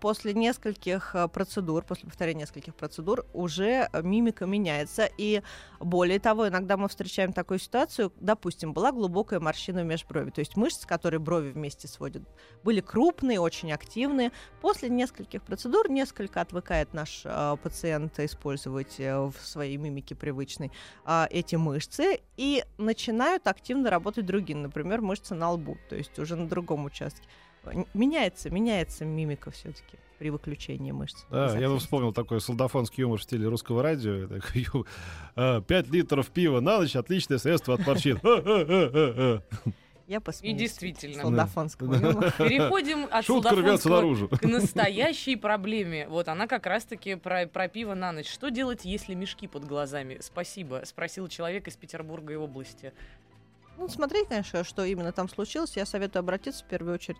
после 0.00 0.34
нескольких 0.34 1.14
э, 1.14 1.28
процедур, 1.28 1.84
после 1.84 2.08
повторения 2.08 2.40
нескольких 2.40 2.74
процедур, 2.74 3.26
уже 3.32 3.88
э, 3.92 4.02
мимика 4.02 4.46
меняется. 4.46 5.08
И 5.18 5.42
более 5.80 6.18
того, 6.18 6.48
иногда 6.48 6.76
мы 6.76 6.88
встречаем 6.88 7.32
такую 7.32 7.58
ситуацию, 7.58 8.12
допустим, 8.20 8.72
была 8.72 8.92
глубокая 8.92 9.40
морщина 9.40 9.82
в 9.82 9.86
межброви, 9.86 10.30
то 10.30 10.40
есть 10.40 10.56
мышцы, 10.56 10.86
которые 10.86 11.20
брови 11.20 11.50
вместе 11.50 11.88
сводят, 11.88 12.22
были 12.62 12.80
крупные, 12.80 13.40
очень 13.40 13.72
активные. 13.72 14.32
После 14.60 14.88
нескольких 14.88 15.42
процедур 15.42 15.90
несколько 15.90 16.40
отвыкает 16.40 16.92
наш 16.94 17.22
э, 17.24 17.56
пациент 17.62 18.18
использовать 18.20 18.98
э, 18.98 19.18
в 19.18 19.34
своей 19.40 19.76
мимике 19.76 20.14
привычной 20.14 20.70
а, 21.04 21.26
эти 21.30 21.56
мышцы 21.56 22.20
и 22.36 22.64
начинают 22.78 23.46
активно 23.46 23.90
работать 23.90 24.26
другие, 24.26 24.56
например, 24.56 25.00
мышцы 25.00 25.34
на 25.34 25.50
лбу, 25.52 25.78
то 25.88 25.96
есть 25.96 26.18
уже 26.18 26.36
на 26.36 26.48
другом 26.48 26.84
участке. 26.84 27.26
Меняется, 27.94 28.50
меняется 28.50 29.04
мимика 29.04 29.50
все-таки 29.50 29.96
при 30.18 30.30
выключении 30.30 30.92
мышц. 30.92 31.24
Да, 31.30 31.58
я 31.58 31.74
вспомнил 31.76 32.12
такой 32.12 32.40
солдафонский 32.40 33.00
юмор 33.02 33.18
в 33.18 33.22
стиле 33.22 33.48
русского 33.48 33.82
радио. 33.82 34.26
Такой, 34.28 34.66
ю, 34.72 34.86
а, 35.34 35.60
Пять 35.62 35.88
литров 35.88 36.28
пива 36.30 36.60
на 36.60 36.78
ночь— 36.78 36.94
отличное 36.96 37.38
средство 37.38 37.74
от 37.74 37.86
морщин. 37.86 38.20
Я 40.08 40.20
посмеюсь. 40.20 40.56
И 40.56 40.58
действительно. 40.58 41.22
Солдафонского 41.22 41.96
Да. 41.96 42.08
юмора. 42.08 42.30
Переходим 42.38 43.06
от 43.10 43.24
Шутка 43.24 43.50
рвется 43.54 43.88
солдафонского 43.88 43.94
наружу. 43.96 44.28
к 44.28 44.42
настоящей 44.42 45.36
проблеме. 45.36 46.08
Вот 46.08 46.28
она 46.28 46.46
как 46.48 46.66
раз-таки 46.66 47.14
про, 47.14 47.46
про 47.46 47.68
пиво 47.68 47.94
на 47.94 48.12
ночь. 48.12 48.28
Что 48.28 48.50
делать, 48.50 48.84
если 48.84 49.14
мешки 49.14 49.46
под 49.46 49.64
глазами? 49.64 50.18
Спасибо, 50.20 50.82
спросил 50.84 51.28
человек 51.28 51.68
из 51.68 51.76
Петербурга 51.76 52.32
и 52.32 52.36
области. 52.36 52.92
Ну, 53.82 53.88
смотреть, 53.88 54.28
конечно, 54.28 54.62
что 54.62 54.84
именно 54.84 55.10
там 55.10 55.28
случилось. 55.28 55.76
Я 55.76 55.86
советую 55.86 56.20
обратиться 56.20 56.64
в 56.64 56.68
первую 56.68 56.94
очередь 56.94 57.18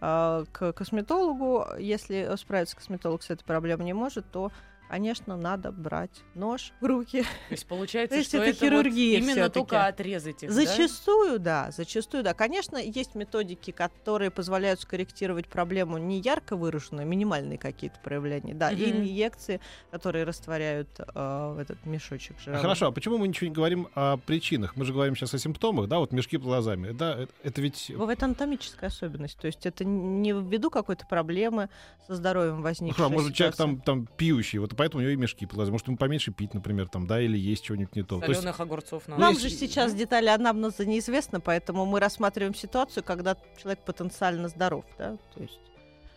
э, 0.00 0.44
к 0.52 0.72
косметологу. 0.72 1.66
Если 1.76 2.30
справиться 2.36 2.76
косметолог 2.76 3.24
с 3.24 3.30
этой 3.30 3.42
проблемой 3.42 3.86
не 3.86 3.94
может, 3.94 4.24
то, 4.30 4.52
конечно, 4.94 5.36
надо 5.36 5.72
брать 5.72 6.22
нож 6.36 6.72
в 6.80 6.84
руки. 6.86 7.22
То 7.22 7.28
есть 7.50 7.66
получается, 7.66 8.10
То 8.14 8.18
есть 8.18 8.28
что 8.28 8.38
это 8.38 8.50
это, 8.50 8.58
хирургия 8.60 9.18
вот 9.18 9.24
именно 9.24 9.32
всё-таки. 9.32 9.54
только 9.58 9.86
отрезать 9.86 10.42
их, 10.44 10.50
да? 10.50 10.54
Зачастую, 10.54 11.38
да, 11.40 11.70
зачастую, 11.72 12.22
да. 12.22 12.32
Конечно, 12.32 12.76
есть 12.76 13.16
методики, 13.16 13.72
которые 13.72 14.30
позволяют 14.30 14.80
скорректировать 14.80 15.48
проблему 15.48 15.98
не 15.98 16.20
ярко 16.20 16.54
выраженную, 16.54 17.08
минимальные 17.08 17.58
какие-то 17.58 17.98
проявления, 18.04 18.54
да, 18.54 18.70
и 18.70 18.86
Мгм. 18.92 19.00
инъекции, 19.00 19.60
которые 19.90 20.22
растворяют 20.24 20.88
э, 21.00 21.58
этот 21.60 21.84
мешочек 21.86 22.38
жировой. 22.38 22.62
Хорошо, 22.62 22.86
а 22.86 22.92
почему 22.92 23.18
мы 23.18 23.26
ничего 23.26 23.48
не 23.48 23.54
говорим 23.54 23.88
о 23.96 24.16
причинах? 24.18 24.76
Мы 24.76 24.84
же 24.84 24.92
говорим 24.92 25.16
сейчас 25.16 25.34
о 25.34 25.38
симптомах, 25.40 25.88
да, 25.88 25.98
вот 25.98 26.12
мешки 26.12 26.36
под 26.36 26.46
глазами. 26.46 26.92
Да, 26.92 27.14
это, 27.22 27.32
это 27.42 27.60
ведь... 27.60 27.90
Бывает 27.96 28.22
анатомическая 28.22 28.90
особенность, 28.90 29.38
то 29.38 29.48
есть 29.48 29.66
это 29.66 29.84
не 29.84 30.30
ввиду 30.30 30.70
какой-то 30.70 31.04
проблемы 31.04 31.68
со 32.06 32.14
здоровьем 32.14 32.58
Ну, 32.58 32.62
возникшей 32.62 32.94
хорошо, 32.96 33.12
а 33.12 33.16
может, 33.16 33.34
человек 33.34 33.54
ситуации. 33.56 33.74
там, 33.76 33.80
там 34.04 34.06
пьющий, 34.16 34.60
вот 34.60 34.76
поэтому 34.84 35.00
у 35.00 35.02
него 35.02 35.12
и 35.12 35.16
мешки 35.16 35.46
под 35.46 35.56
глазами. 35.56 35.72
Может, 35.72 35.86
ему 35.86 35.96
поменьше 35.96 36.30
пить, 36.30 36.52
например, 36.52 36.88
там, 36.88 37.06
да, 37.06 37.20
или 37.20 37.38
есть 37.38 37.64
что-нибудь 37.64 37.96
не 37.96 38.02
то. 38.02 38.20
То 38.20 38.26
есть, 38.26 38.40
Соленых 38.40 38.60
огурцов 38.60 39.08
на 39.08 39.14
Ну, 39.16 39.20
Нам 39.20 39.38
же 39.38 39.48
сейчас 39.48 39.94
детали 39.94 40.28
анамнеза 40.28 40.84
неизвестны, 40.84 41.40
поэтому 41.40 41.86
мы 41.86 42.00
рассматриваем 42.00 42.54
ситуацию, 42.54 43.02
когда 43.02 43.36
человек 43.56 43.80
потенциально 43.80 44.48
здоров, 44.48 44.84
да, 44.98 45.16
то 45.34 45.40
есть 45.40 45.60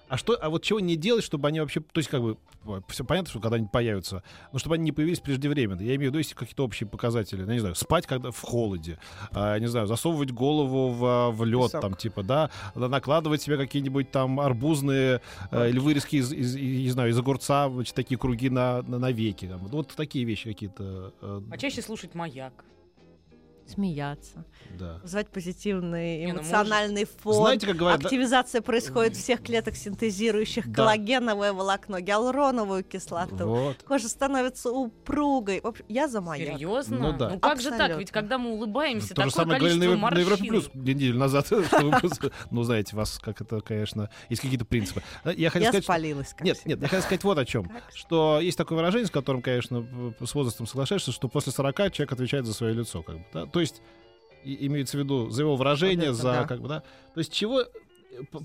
а 0.09 0.17
что, 0.17 0.33
а 0.41 0.49
вот 0.49 0.63
чего 0.63 0.79
не 0.79 0.95
делать, 0.95 1.23
чтобы 1.23 1.47
они 1.47 1.59
вообще, 1.59 1.79
то 1.81 1.97
есть 1.99 2.09
как 2.09 2.21
бы 2.21 2.37
все 2.89 3.03
понятно, 3.05 3.29
что 3.29 3.39
когда 3.39 3.55
они 3.57 3.67
появятся, 3.71 4.23
но 4.51 4.59
чтобы 4.59 4.75
они 4.75 4.83
не 4.85 4.91
появились 4.91 5.19
преждевременно. 5.19 5.79
Я 5.81 5.95
имею 5.95 5.99
в 6.11 6.13
виду, 6.13 6.17
есть 6.17 6.33
какие-то 6.33 6.63
общие 6.65 6.87
показатели, 6.87 7.43
ну, 7.43 7.51
не 7.53 7.59
знаю, 7.59 7.75
спать 7.75 8.05
когда 8.07 8.31
в 8.31 8.41
холоде, 8.41 8.99
а, 9.31 9.57
не 9.59 9.67
знаю, 9.67 9.87
засовывать 9.87 10.31
голову 10.31 10.89
в, 10.89 11.31
в 11.31 11.43
лед, 11.45 11.67
Песок. 11.67 11.81
там 11.81 11.95
типа, 11.95 12.23
да, 12.23 12.49
да, 12.75 12.89
накладывать 12.89 13.41
себе 13.41 13.57
какие-нибудь 13.57 14.11
там 14.11 14.39
арбузные 14.39 15.21
э, 15.51 15.69
или 15.69 15.79
вырезки 15.79 16.17
из, 16.17 16.31
из- 16.33 16.55
из- 16.55 16.83
не 16.85 16.89
знаю, 16.89 17.09
из 17.11 17.17
огурца, 17.19 17.69
значит, 17.69 17.95
такие 17.95 18.17
круги 18.17 18.49
на, 18.49 18.81
на, 18.83 18.99
на 18.99 19.11
веки, 19.11 19.45
там. 19.47 19.59
вот 19.59 19.93
такие 19.95 20.25
вещи 20.25 20.49
какие-то. 20.51 21.13
э, 21.21 21.41
А 21.51 21.57
чаще 21.57 21.81
слушать 21.81 22.15
маяк. 22.15 22.65
Смеяться, 23.69 24.45
да. 24.77 24.99
вызывать 25.03 25.29
позитивный 25.29 26.19
Не, 26.25 26.33
ну, 26.33 26.39
эмоциональный 26.39 27.05
фон. 27.05 27.33
Знаете, 27.33 27.67
как 27.67 27.75
говорят, 27.75 27.99
да- 28.01 28.05
Активизация 28.07 28.61
происходит 28.61 29.15
всех 29.15 29.41
клеток, 29.43 29.75
синтезирующих 29.75 30.67
Да. 30.69 30.73
коллагеновое 30.75 31.53
волокно, 31.53 31.99
гиалуроновую 31.99 32.83
кислоту. 32.83 33.45
вот. 33.47 33.83
Кожа 33.83 34.07
становится 34.09 34.71
упругой. 34.71 35.61
В 35.61 35.67
общем, 35.67 35.85
я 35.89 36.07
за 36.07 36.21
маяк. 36.21 36.55
Серьезно? 36.57 36.97
Ну 36.97 37.13
да. 37.17 37.37
как 37.39 37.59
же 37.61 37.69
так? 37.69 37.79
Абсолютно. 37.79 37.99
Ведь 37.99 38.11
когда 38.11 38.37
мы 38.37 38.51
улыбаемся, 38.51 39.13
То 39.13 39.23
же 39.23 39.29
такое 39.29 39.31
самое 39.31 39.59
говорили 39.59 39.79
количество 39.79 40.01
на, 40.01 40.07
Ев- 40.07 40.15
на 40.15 40.19
Европе. 40.19 40.49
Плюс 40.49 40.69
неделю 40.73 41.17
назад. 41.17 41.47
Ну, 42.51 42.63
знаете, 42.63 42.95
вас 42.95 43.19
как 43.19 43.41
это, 43.41 43.61
конечно, 43.61 44.09
есть 44.29 44.41
какие-то 44.41 44.65
принципы. 44.65 45.01
А, 45.23 45.31
Я 45.31 45.51
спалилась, 45.81 46.29
как 46.33 46.41
Нет, 46.41 46.65
нет, 46.65 46.79
я 46.81 46.87
хотел 46.87 47.01
сказать 47.01 47.23
вот 47.23 47.37
о 47.37 47.45
чем. 47.45 47.71
Что 47.93 48.39
есть 48.41 48.57
такое 48.57 48.77
выражение, 48.77 49.07
с 49.07 49.11
которым, 49.11 49.41
конечно, 49.41 49.85
с 50.23 50.33
возрастом 50.33 50.67
соглашаешься, 50.67 51.11
что 51.11 51.27
после 51.27 51.51
40 51.51 51.91
человек 51.91 52.11
отвечает 52.11 52.45
за 52.45 52.53
свое 52.53 52.73
лицо. 52.73 53.01
Как 53.03 53.15
бы, 53.17 53.25
да? 53.33 53.45
То 53.57 53.61
есть 53.61 53.81
и- 54.43 54.67
имеется 54.67 54.97
в 54.97 54.99
виду 54.99 55.29
за 55.31 55.41
его 55.41 55.55
выражение, 55.55 56.11
Вот 56.11 56.19
это 56.19 56.21
за 56.21 56.31
да. 56.33 56.43
как 56.45 56.61
бы, 56.61 56.67
да. 56.67 56.81
То 57.13 57.19
есть 57.19 57.33
чего... 57.33 57.61
э, 57.61 57.65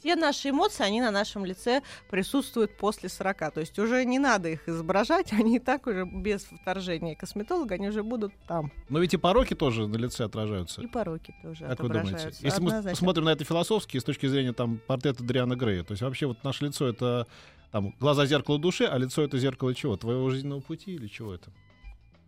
Все 0.00 0.16
наши 0.16 0.48
эмоции, 0.48 0.84
они 0.84 1.02
на 1.02 1.10
нашем 1.10 1.44
лице 1.44 1.82
присутствуют 2.10 2.76
после 2.78 3.10
40. 3.10 3.52
То 3.52 3.60
есть 3.60 3.78
уже 3.78 4.04
не 4.06 4.18
надо 4.18 4.48
их 4.48 4.66
изображать, 4.68 5.32
они 5.40 5.56
и 5.56 5.58
так 5.58 5.86
уже 5.86 6.06
без 6.06 6.44
вторжения 6.62 7.14
косметолога, 7.14 7.74
они 7.74 7.88
уже 7.88 8.02
будут 8.02 8.32
там. 8.48 8.72
Но 8.88 9.00
ведь 9.00 9.12
и 9.12 9.18
пороки 9.18 9.54
тоже 9.54 9.86
на 9.86 9.96
лице 9.96 10.24
отражаются. 10.24 10.80
И 10.80 10.86
пороки 10.86 11.34
тоже 11.42 11.66
Как 11.66 11.80
вы 11.80 11.88
думаете? 11.90 12.28
Если 12.40 12.60
мы 12.62 12.68
Однозначно. 12.68 12.96
смотрим 12.96 13.24
на 13.24 13.30
это 13.32 13.44
философски, 13.44 13.98
с 13.98 14.04
точки 14.04 14.26
зрения 14.26 14.54
там 14.54 14.80
портрета 14.86 15.22
Дриана 15.22 15.56
Грея, 15.56 15.84
то 15.84 15.92
есть 15.92 16.02
вообще 16.02 16.26
вот 16.26 16.42
наше 16.42 16.64
лицо 16.64 16.88
это 16.88 17.26
там 17.70 17.94
глаза 18.00 18.24
зеркало 18.26 18.58
души, 18.58 18.84
а 18.84 18.96
лицо 18.98 19.22
это 19.22 19.38
зеркало 19.38 19.74
чего? 19.74 19.96
Твоего 19.98 20.30
жизненного 20.30 20.60
пути 20.60 20.94
или 20.94 21.06
чего 21.06 21.34
это? 21.34 21.50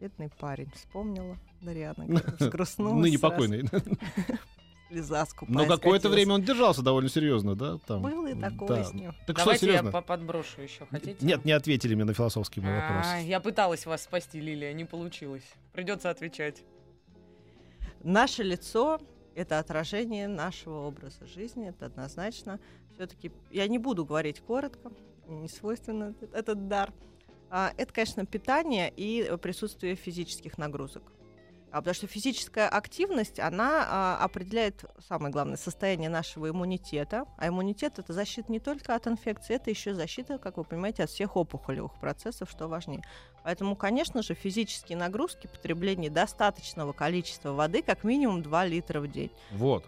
Бедный 0.01 0.29
парень, 0.41 0.71
вспомнила. 0.75 1.39
Дарьяна 1.65 2.07
говорит, 2.07 2.41
взгрустнулась 2.41 3.03
Ныне 3.03 3.19
покойный. 3.19 3.65
Слеза 4.91 5.27
скупая 5.27 5.57
Но 5.57 5.67
какое-то 5.67 6.09
время 6.09 6.35
он 6.35 6.43
держался 6.43 6.83
довольно 6.83 7.09
серьезно, 7.09 7.57
да? 7.57 7.79
Там. 7.87 8.03
Было 8.03 8.29
и 8.29 8.39
такое 8.39 8.69
Да. 8.69 8.85
с 8.85 8.93
ним. 8.93 9.13
Так 9.27 9.37
что, 9.39 9.47
Давайте 9.47 9.67
я 9.67 9.73
серьезно? 9.73 9.91
по- 9.91 10.03
подброшу 10.03 10.61
еще, 10.63 10.87
хотите? 10.87 11.17
Нет, 11.25 11.45
не 11.45 11.53
ответили 11.53 11.95
мне 11.95 12.05
на 12.05 12.15
философский 12.15 12.61
мой 12.61 12.75
вопрос. 12.75 13.07
А, 13.07 13.19
я 13.19 13.41
пыталась 13.41 13.87
вас 13.87 14.05
спасти, 14.05 14.41
Лилия, 14.41 14.73
не 14.73 14.85
получилось. 14.85 15.43
Придется 15.73 16.11
отвечать. 16.11 16.63
Наше 18.03 18.43
лицо— 18.43 19.01
это 19.35 19.59
отражение 19.59 20.29
нашего 20.29 20.87
образа 20.87 21.27
жизни, 21.27 21.69
это 21.71 21.87
однозначно. 21.87 22.61
Все-таки 22.95 23.33
я 23.51 23.67
не 23.67 23.79
буду 23.79 24.05
говорить 24.05 24.41
коротко, 24.41 24.93
не 25.27 25.49
свойственно 25.49 26.15
этот, 26.33 26.69
дар. 26.69 26.93
А, 27.51 27.73
это, 27.77 27.93
конечно, 27.93 28.27
питание 28.27 28.93
и 28.95 29.37
присутствие 29.41 29.95
физических 29.97 30.59
нагрузок. 30.59 31.03
А, 31.75 31.79
потому 31.79 31.95
что 31.97 32.07
физическая 32.07 32.69
активность, 32.69 33.41
она 33.41 33.85
а, 33.89 34.19
определяет, 34.21 34.85
самое 35.09 35.33
главное, 35.33 35.57
состояние 35.57 36.09
нашего 36.09 36.49
иммунитета. 36.49 37.25
А 37.37 37.49
иммунитет— 37.49 37.95
это 37.99 38.13
защита 38.13 38.53
не 38.53 38.61
только 38.61 38.95
от 38.95 39.09
инфекции, 39.09 39.57
это 39.57 39.71
еще 39.71 39.93
защита, 39.93 40.39
как 40.39 40.57
вы 40.57 40.63
понимаете, 40.63 41.03
от 41.03 41.11
всех 41.11 41.37
опухолевых 41.37 41.99
процессов, 41.99 42.49
что 42.49 42.69
важнее. 42.69 43.03
Поэтому, 43.43 43.75
конечно 43.75 44.23
же, 44.23 44.35
физические 44.35 44.97
нагрузки, 44.97 45.49
потребление 45.49 46.11
достаточного 46.11 46.93
количества 46.93 47.51
воды, 47.51 47.83
как 47.83 48.05
минимум 48.05 48.41
2 48.41 48.67
литра 48.67 49.01
в 49.01 49.11
день. 49.11 49.33
Вот. 49.51 49.85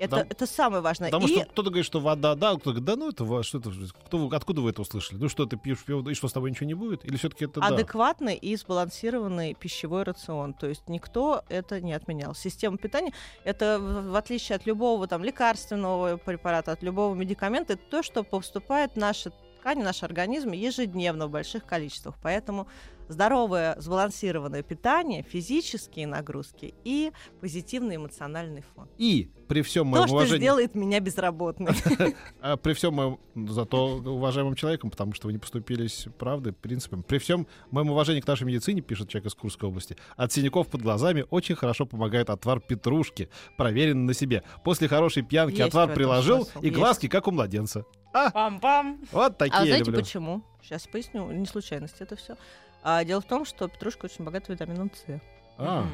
Это, 0.00 0.16
Потому- 0.16 0.30
это 0.30 0.46
самое 0.46 0.82
важное. 0.82 1.10
Потому 1.10 1.26
И 1.26 1.34
что 1.34 1.44
кто-то 1.44 1.68
говорит, 1.68 1.84
что 1.84 2.00
вода, 2.00 2.34
да, 2.34 2.52
кто-то 2.52 2.80
говорит, 2.80 2.84
да 2.86 2.96
ну 2.96 3.10
это 3.10 3.42
что 3.42 3.58
это, 3.58 3.70
кто, 4.06 4.30
откуда 4.32 4.62
вы 4.62 4.70
это 4.70 4.80
услышали? 4.80 5.18
Ну 5.18 5.28
что, 5.28 5.44
ты 5.44 5.58
пьешь 5.58 5.84
пиво, 5.84 6.08
и 6.08 6.14
что, 6.14 6.26
с 6.26 6.32
тобой 6.32 6.50
ничего 6.50 6.66
не 6.66 6.74
будет? 6.74 7.04
Или 7.04 7.18
все-таки 7.18 7.44
это 7.44 7.60
да? 7.60 7.66
адекватный 7.66 8.34
и 8.34 8.56
сбалансированный 8.56 9.52
пищевой 9.52 10.04
рацион. 10.04 10.54
То 10.54 10.68
есть 10.68 10.88
никто 10.88 11.44
это 11.50 11.82
не 11.82 11.92
отменял. 11.92 12.34
Система 12.34 12.78
питания 12.78 13.12
это 13.44 13.78
в 13.78 14.16
отличие 14.16 14.56
от 14.56 14.64
любого 14.64 15.06
там 15.06 15.22
лекарственного 15.22 16.16
препарата, 16.16 16.72
от 16.72 16.82
любого 16.82 17.14
медикамента, 17.14 17.74
это 17.74 17.82
то, 17.90 18.02
что 18.02 18.22
поступает 18.22 18.92
в 18.92 18.96
наши 18.96 19.32
ткани, 19.58 19.82
наш 19.82 20.02
организм 20.02 20.52
ежедневно 20.52 21.26
в 21.26 21.30
больших 21.30 21.66
количествах. 21.66 22.14
Поэтому 22.22 22.66
здоровое, 23.10 23.76
сбалансированное 23.78 24.62
питание, 24.62 25.22
физические 25.22 26.06
нагрузки 26.06 26.74
и 26.84 27.12
позитивный 27.40 27.96
эмоциональный 27.96 28.62
фон. 28.74 28.88
И 28.96 29.30
при 29.48 29.62
всем 29.62 29.84
То, 29.84 29.90
моем 29.90 30.06
что 30.06 30.16
уважении, 30.16 30.38
сделает 30.40 30.74
меня 30.74 31.00
безработной. 31.00 31.72
а, 32.40 32.56
при 32.56 32.72
всем 32.72 32.94
моем 32.94 33.18
зато 33.34 33.96
уважаемым 33.96 34.54
человеком, 34.54 34.90
потому 34.90 35.12
что 35.12 35.26
вы 35.26 35.32
не 35.32 35.38
поступились 35.38 36.06
правдой, 36.18 36.52
принципами. 36.52 37.02
При 37.02 37.18
всем 37.18 37.46
моем 37.70 37.90
уважении 37.90 38.20
к 38.20 38.26
нашей 38.26 38.44
медицине, 38.44 38.80
пишет 38.80 39.08
человек 39.08 39.26
из 39.26 39.34
Курской 39.34 39.68
области, 39.68 39.96
от 40.16 40.32
синяков 40.32 40.68
под 40.68 40.82
глазами 40.82 41.24
очень 41.30 41.56
хорошо 41.56 41.86
помогает 41.86 42.30
отвар 42.30 42.60
петрушки, 42.60 43.28
проверенный 43.56 44.06
на 44.06 44.14
себе. 44.14 44.44
После 44.64 44.88
хорошей 44.88 45.22
пьянки 45.22 45.60
отвар 45.60 45.92
приложил, 45.92 46.48
и 46.62 46.66
есть. 46.66 46.76
глазки 46.76 47.08
как 47.08 47.26
у 47.26 47.32
младенца. 47.32 47.84
Пам-пам! 48.12 48.98
Вот 49.12 49.38
такие 49.38 49.56
А 49.56 49.64
знаете 49.64 49.84
люблю. 49.84 50.00
почему? 50.00 50.42
Сейчас 50.62 50.86
поясню. 50.86 51.30
Не 51.30 51.46
случайность 51.46 52.00
это 52.00 52.16
все. 52.16 52.36
А, 52.82 53.04
дело 53.04 53.20
в 53.20 53.26
том, 53.26 53.44
что 53.44 53.68
петрушка 53.68 54.06
очень 54.06 54.24
богата 54.24 54.52
витамином 54.52 54.90
С. 54.94 55.20
А. 55.58 55.86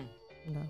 Да. 0.46 0.62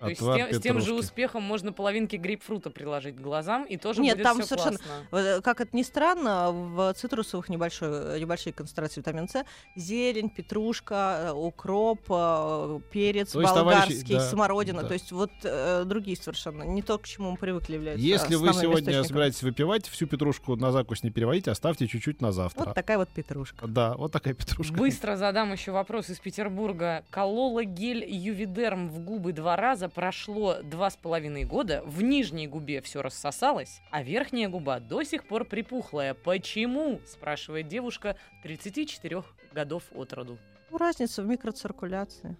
То 0.00 0.08
есть 0.08 0.20
с 0.20 0.24
тем, 0.24 0.52
с 0.52 0.60
тем 0.60 0.80
же 0.80 0.94
успехом 0.94 1.42
можно 1.42 1.72
половинки 1.72 2.16
грейпфрута 2.16 2.70
приложить 2.70 3.16
к 3.16 3.20
глазам, 3.20 3.64
и 3.64 3.76
тоже 3.76 4.00
Нет, 4.00 4.16
будет 4.16 4.24
там 4.24 4.38
всё 4.38 4.46
совершенно- 4.46 4.78
классно. 4.78 5.16
Э, 5.18 5.40
Как 5.40 5.60
это 5.60 5.76
ни 5.76 5.82
странно, 5.82 6.50
в 6.52 6.94
цитрусовых 6.94 7.48
небольшой, 7.48 8.20
небольшие 8.20 8.52
концентрации 8.52 9.00
витамина 9.00 9.26
С 9.28 9.44
зелень, 9.76 10.30
петрушка, 10.30 11.28
э, 11.28 11.32
укроп, 11.32 12.00
э, 12.10 12.80
перец 12.92 13.32
То 13.32 13.40
есть, 13.40 13.52
товарищи, 13.54 13.80
болгарский, 13.88 14.14
да, 14.14 14.20
смородина. 14.30 14.82
да. 14.82 14.88
То 14.88 14.94
есть 14.94 15.12
вот 15.12 15.30
э, 15.42 15.84
другие 15.84 16.16
совершенно. 16.16 16.62
Не 16.62 16.82
то, 16.82 16.98
к 16.98 17.06
чему 17.06 17.32
мы 17.32 17.36
привыкли 17.36 17.74
являются 17.74 18.04
Если 18.06 18.34
вы 18.36 18.52
сегодня 18.52 19.02
собираетесь 19.04 19.42
выпивать, 19.42 19.88
всю 19.88 20.06
петрушку 20.06 20.56
на 20.56 20.72
закусь 20.72 21.02
не 21.02 21.10
переводите, 21.10 21.50
оставьте 21.50 21.86
чуть-чуть 21.86 22.20
на 22.20 22.32
завтра. 22.32 22.64
Вот 22.66 22.74
такая 22.74 22.98
вот 22.98 23.08
петрушка. 23.08 23.66
Да, 23.66 23.94
вот 23.96 24.12
такая 24.12 24.34
петрушка. 24.34 24.76
Быстро 24.76 25.16
задам 25.16 25.52
еще 25.52 25.72
вопрос 25.72 26.10
из 26.10 26.18
Петербурга. 26.18 27.04
Колола 27.10 27.64
гель 27.64 28.04
Ювидерм 28.08 28.88
в 28.88 29.00
губы 29.00 29.32
два 29.32 29.56
раза, 29.56 29.87
прошло 29.88 30.62
два 30.62 30.90
с 30.90 30.96
половиной 30.96 31.44
года, 31.44 31.82
в 31.84 32.02
нижней 32.02 32.46
губе 32.46 32.80
все 32.80 33.02
рассосалось, 33.02 33.80
а 33.90 34.02
верхняя 34.02 34.48
губа 34.48 34.80
до 34.80 35.02
сих 35.02 35.26
пор 35.26 35.44
припухлая. 35.44 36.14
Почему? 36.14 37.00
спрашивает 37.06 37.68
девушка 37.68 38.16
34 38.42 39.22
годов 39.52 39.84
от 39.94 40.12
роду. 40.12 40.38
Ну, 40.70 40.78
разница 40.78 41.22
в 41.22 41.26
микроциркуляции. 41.26 42.36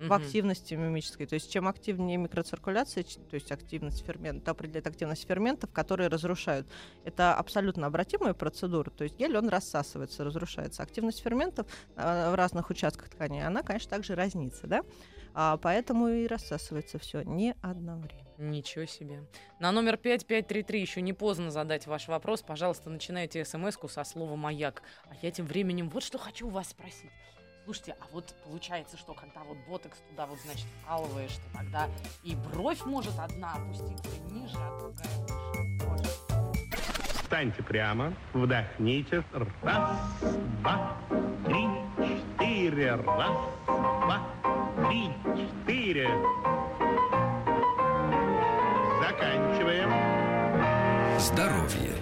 в 0.00 0.12
активности 0.12 0.74
мимической. 0.74 1.26
То 1.26 1.34
есть 1.34 1.52
чем 1.52 1.66
активнее 1.66 2.16
микроциркуляция, 2.18 3.02
то 3.02 3.34
есть 3.34 3.50
активность 3.50 4.04
ферментов, 4.04 4.48
определяет 4.48 4.86
активность 4.86 5.26
ферментов, 5.26 5.72
которые 5.72 6.08
разрушают. 6.08 6.68
Это 7.04 7.34
абсолютно 7.34 7.88
обратимая 7.88 8.32
процедура. 8.32 8.90
То 8.90 9.04
есть 9.04 9.16
гель, 9.18 9.36
он 9.36 9.48
рассасывается, 9.48 10.22
разрушается. 10.22 10.84
Активность 10.84 11.20
ферментов 11.20 11.66
а, 11.96 12.30
в 12.30 12.36
разных 12.36 12.70
участках 12.70 13.08
ткани, 13.08 13.40
она, 13.40 13.62
конечно, 13.62 13.90
также 13.90 14.14
разнится, 14.14 14.68
да? 14.68 14.82
А, 15.40 15.56
поэтому 15.56 16.08
и 16.08 16.26
рассасывается 16.26 16.98
все 16.98 17.22
не 17.22 17.54
одновременно. 17.62 18.26
Ничего 18.38 18.86
себе. 18.86 19.22
На 19.60 19.70
номер 19.70 19.96
5533 19.96 20.80
еще 20.80 21.00
не 21.00 21.12
поздно 21.12 21.52
задать 21.52 21.86
ваш 21.86 22.08
вопрос. 22.08 22.42
Пожалуйста, 22.42 22.90
начинайте 22.90 23.44
смс-ку 23.44 23.86
со 23.86 24.02
слова 24.02 24.34
«Маяк». 24.34 24.82
А 25.04 25.14
я 25.22 25.30
тем 25.30 25.46
временем 25.46 25.90
вот 25.90 26.02
что 26.02 26.18
хочу 26.18 26.48
у 26.48 26.50
вас 26.50 26.70
спросить. 26.70 27.12
Слушайте, 27.64 27.94
а 28.00 28.04
вот 28.12 28.34
получается, 28.44 28.96
что 28.96 29.14
когда 29.14 29.44
вот 29.44 29.58
ботекс 29.68 29.98
туда 30.10 30.26
вот, 30.26 30.40
значит, 30.40 30.66
вкалываешь, 30.82 31.36
то 31.36 31.58
тогда 31.58 31.88
и 32.24 32.34
бровь 32.34 32.84
может 32.84 33.16
одна 33.16 33.54
опуститься 33.54 34.20
ниже, 34.32 34.56
а 34.56 34.76
другая 34.80 35.06
выше. 35.86 37.22
Встаньте 37.22 37.62
прямо, 37.62 38.12
вдохните. 38.32 39.22
Раз, 39.62 40.00
два, 40.62 40.96
три, 41.46 41.68
четыре. 42.08 42.96
Раз, 42.96 43.36
два, 43.66 44.37
три, 44.88 45.10
четыре. 45.36 46.08
Заканчиваем. 49.02 49.90
Здоровье. 51.18 51.92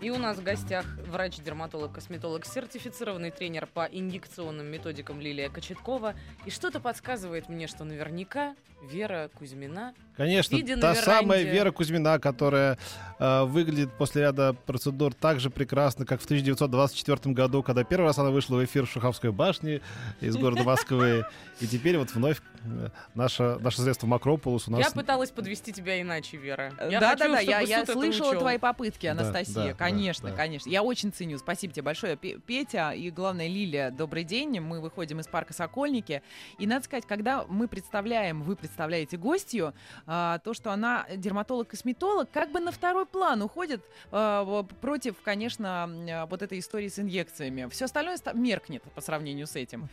И 0.00 0.10
у 0.10 0.18
нас 0.18 0.38
в 0.38 0.42
гостях 0.42 0.86
врач-дерматолог, 1.12 1.92
косметолог, 1.92 2.44
сертифицированный 2.44 3.30
тренер 3.30 3.68
по 3.72 3.84
инъекционным 3.84 4.66
методикам 4.66 5.20
Лилия 5.20 5.50
Кочеткова. 5.50 6.14
И 6.46 6.50
что-то 6.50 6.80
подсказывает 6.80 7.48
мне, 7.48 7.68
что 7.68 7.84
наверняка 7.84 8.56
Вера 8.82 9.30
Кузьмина 9.38 9.94
Конечно, 10.16 10.58
та 10.58 10.64
веранде. 10.64 11.00
самая 11.00 11.42
Вера 11.42 11.70
Кузьмина, 11.70 12.18
которая 12.18 12.78
э, 13.18 13.44
выглядит 13.44 13.92
после 13.96 14.22
ряда 14.22 14.54
процедур 14.66 15.14
так 15.14 15.40
же 15.40 15.48
прекрасно, 15.50 16.04
как 16.04 16.20
в 16.20 16.24
1924 16.24 17.34
году, 17.34 17.62
когда 17.62 17.84
первый 17.84 18.06
раз 18.06 18.18
она 18.18 18.30
вышла 18.30 18.56
в 18.56 18.64
эфир 18.64 18.86
в 18.86 18.90
Шуховской 18.90 19.32
башне 19.32 19.80
из 20.20 20.36
города 20.36 20.64
Москвы. 20.64 21.24
И 21.60 21.66
теперь 21.66 21.96
вот 21.96 22.12
вновь 22.14 22.42
э, 22.64 22.88
наша, 23.14 23.58
наше 23.60 23.80
средство 23.80 24.06
Макрополус 24.06 24.68
у 24.68 24.72
нас... 24.72 24.80
Я 24.80 24.90
пыталась 24.90 25.30
подвести 25.30 25.72
тебя 25.72 26.00
иначе, 26.00 26.36
Вера. 26.36 26.72
Я 26.90 27.00
да, 27.00 27.10
хочу, 27.10 27.32
да, 27.32 27.40
я, 27.40 27.60
я 27.60 27.86
слышала 27.86 28.30
учел. 28.30 28.40
твои 28.40 28.58
попытки, 28.58 29.06
Анастасия. 29.06 29.68
да, 29.68 29.74
конечно, 29.74 30.30
да. 30.30 30.36
конечно. 30.36 30.68
Я 30.68 30.82
очень 30.82 31.01
ценю. 31.10 31.38
Спасибо 31.38 31.72
тебе 31.72 31.82
большое, 31.82 32.16
Пе- 32.16 32.38
Петя 32.38 32.92
и, 32.92 33.10
главное, 33.10 33.48
Лилия. 33.48 33.90
Добрый 33.90 34.24
день. 34.24 34.60
Мы 34.60 34.80
выходим 34.82 35.20
из 35.20 35.26
парка 35.26 35.54
Сокольники. 35.54 36.22
И 36.58 36.66
надо 36.66 36.84
сказать, 36.84 37.06
когда 37.06 37.44
мы 37.48 37.66
представляем, 37.66 38.42
вы 38.42 38.56
представляете 38.56 39.16
гостью, 39.16 39.72
а, 40.06 40.38
то, 40.40 40.52
что 40.52 40.70
она 40.70 41.06
дерматолог-косметолог, 41.16 42.30
как 42.30 42.52
бы 42.52 42.60
на 42.60 42.70
второй 42.70 43.06
план 43.06 43.40
уходит 43.42 43.82
а, 44.10 44.62
против, 44.80 45.16
конечно, 45.22 45.84
а, 45.88 46.26
вот 46.26 46.42
этой 46.42 46.58
истории 46.58 46.88
с 46.88 46.98
инъекциями. 46.98 47.68
Все 47.70 47.86
остальное 47.86 48.18
ста- 48.18 48.34
меркнет 48.34 48.82
по 48.94 49.00
сравнению 49.00 49.46
с 49.46 49.56
этим. 49.56 49.88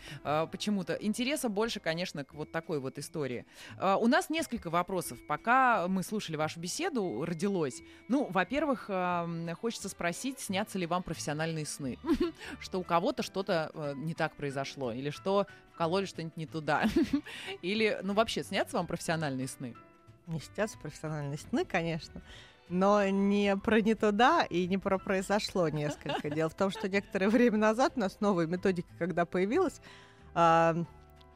Почему-то. 0.52 0.94
Интереса 0.96 1.48
больше, 1.48 1.80
конечно, 1.80 2.26
к 2.26 2.34
вот 2.34 2.52
такой 2.52 2.80
вот 2.80 2.98
истории. 3.00 3.46
У 3.82 4.08
нас 4.08 4.30
несколько 4.30 4.70
вопросов. 4.70 5.18
Пока 5.28 5.88
мы 5.88 6.04
слушали 6.04 6.36
вашу 6.36 6.60
беседу, 6.60 7.24
родилось. 7.24 7.82
Ну, 8.08 8.28
во-первых, 8.30 8.90
хочется 9.62 9.88
спросить, 9.88 10.40
снятся 10.40 10.78
ли 10.78 10.86
вам 10.86 10.99
профессиональные 11.04 11.66
сны? 11.66 11.98
Что 12.60 12.80
у 12.80 12.84
кого-то 12.84 13.24
что-то 13.24 13.72
э, 13.74 13.94
не 13.96 14.14
так 14.14 14.36
произошло, 14.36 14.92
или 14.92 15.10
что 15.10 15.48
вкололи 15.74 16.06
что-нибудь 16.06 16.38
не 16.38 16.46
туда. 16.46 16.86
Или, 17.62 18.00
ну, 18.04 18.14
вообще, 18.14 18.44
снятся 18.44 18.78
вам 18.78 18.86
профессиональные 18.86 19.48
сны? 19.48 19.76
Не 20.28 20.40
снятся 20.42 20.78
профессиональные 20.78 21.38
сны, 21.38 21.64
конечно. 21.64 22.22
Но 22.68 23.08
не 23.08 23.56
про 23.58 23.82
не 23.82 23.96
туда 23.96 24.44
и 24.44 24.68
не 24.68 24.78
про 24.78 25.00
произошло 25.00 25.70
несколько. 25.70 26.30
Дело 26.36 26.50
в 26.50 26.54
том, 26.54 26.70
что 26.70 26.90
некоторое 26.90 27.30
время 27.30 27.58
назад 27.58 27.94
у 27.96 28.00
нас 28.02 28.20
новая 28.20 28.46
методика, 28.46 28.90
когда 29.00 29.26
появилась, 29.26 29.82
а, 30.34 30.76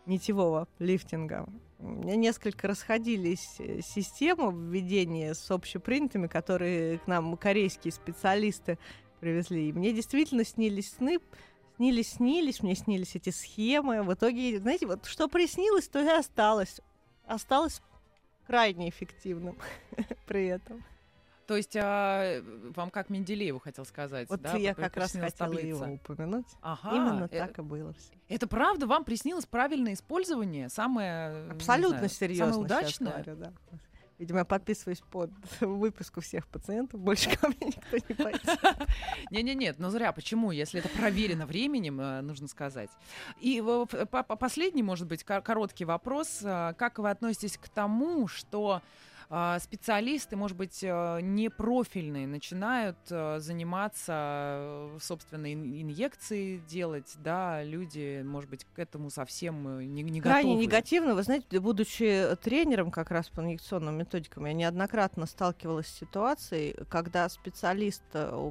нитевого 0.06 0.67
лифтинга, 0.80 1.47
у 1.80 1.88
меня 1.88 2.15
несколько 2.15 2.67
расходились 2.67 3.56
э, 3.60 3.82
системы 3.82 4.54
введения 4.54 5.34
с 5.34 5.52
общепринятыми, 5.52 6.28
которые 6.28 6.99
к 6.99 7.08
нам 7.08 7.36
корейские 7.36 7.91
специалисты 7.91 8.80
привезли. 9.24 9.70
И 9.70 9.74
мне 9.74 9.94
действительно 9.94 10.44
снились 10.44 10.92
сны, 10.92 11.20
снились, 11.78 12.14
снились, 12.14 12.62
мне 12.62 12.76
снились 12.76 13.16
эти 13.16 13.30
схемы. 13.30 14.04
В 14.04 14.14
итоге, 14.14 14.60
знаете, 14.60 14.86
вот 14.86 15.06
что 15.06 15.30
приснилось, 15.30 15.88
то 15.88 16.02
и 16.02 16.08
осталось. 16.08 16.82
Осталось 17.26 17.82
крайне 18.46 18.90
эффективным 18.90 19.58
при 20.28 20.48
этом. 20.48 20.84
То 21.48 21.58
есть 21.58 21.76
а, 21.76 22.42
вам 22.76 22.90
как 22.90 23.10
Менделееву 23.10 23.60
хотел 23.60 23.86
сказать, 23.86 24.30
Вот 24.30 24.42
да? 24.42 24.56
я 24.56 24.74
как 24.74 24.96
раз 24.96 25.12
хотела 25.12 25.30
таблица. 25.32 25.68
его 25.68 25.94
упомянуть. 25.94 26.48
Ага, 26.62 26.96
Именно 26.96 27.26
э, 27.32 27.40
так 27.40 27.60
и 27.60 27.62
было 27.62 27.94
всё. 27.94 28.14
Это 28.30 28.48
правда? 28.48 28.88
Вам 28.88 29.04
приснилось 29.04 29.46
правильное 29.46 29.94
использование? 29.94 30.70
Самое... 30.70 31.50
Абсолютно 31.52 31.98
знаю, 31.98 32.10
серьезно 32.10 32.54
Самое 32.54 32.66
удачное? 32.66 33.12
говорю, 33.24 33.36
да. 33.36 33.54
Видимо, 34.24 34.40
я 34.40 34.46
подписываюсь 34.46 35.02
под 35.12 35.32
выписку 35.60 36.22
всех 36.22 36.48
пациентов, 36.48 37.02
больше 37.02 37.30
ко 37.36 37.50
мне 37.50 37.58
никто 37.76 37.98
не 38.08 38.16
пойдет. 38.16 38.60
Не-не-нет, 39.32 39.80
ну 39.80 39.90
зря. 39.90 40.14
Почему? 40.14 40.52
Если 40.52 40.80
это 40.80 40.88
проверено 40.88 41.46
временем, 41.46 42.00
э, 42.00 42.22
нужно 42.22 42.48
сказать. 42.48 42.90
И 43.42 43.62
по- 43.62 44.24
последний, 44.24 44.82
может 44.82 45.08
быть, 45.10 45.26
кор- 45.26 45.42
короткий 45.42 45.84
вопрос. 45.84 46.40
А, 46.46 46.72
Как 46.72 47.00
вы 47.00 47.10
относитесь 47.10 47.58
к 47.58 47.68
тому, 47.68 48.30
что 48.30 48.82
специалисты, 49.60 50.36
может 50.36 50.56
быть, 50.56 50.84
э, 50.84 51.19
не 51.22 51.50
профильные, 51.50 52.28
начинают 52.28 52.98
э, 53.10 53.39
заниматься, 53.39 54.13
э, 54.15 54.98
собственно, 55.02 55.52
ин- 55.52 55.63
инъекции 55.82 56.58
делать, 56.67 57.12
да, 57.17 57.63
люди, 57.63 58.22
может 58.24 58.48
быть, 58.48 58.63
к 58.76 58.78
этому 58.78 59.10
совсем 59.10 59.80
не, 59.91 60.04
не 60.04 60.22
Крайне 60.22 60.52
готовы. 60.52 60.65
негативно. 60.65 61.15
Вы 61.15 61.24
знаете, 61.24 61.60
будучи 61.60 62.28
тренером 62.43 62.91
как 62.91 63.10
раз 63.10 63.30
по 63.30 63.41
инъекционным 63.41 63.98
методикам, 63.98 64.46
я 64.46 64.54
неоднократно 64.54 65.26
сталкивалась 65.26 65.88
с 65.88 65.98
ситуацией, 65.98 66.76
когда 66.89 67.28
специалист 67.28 68.04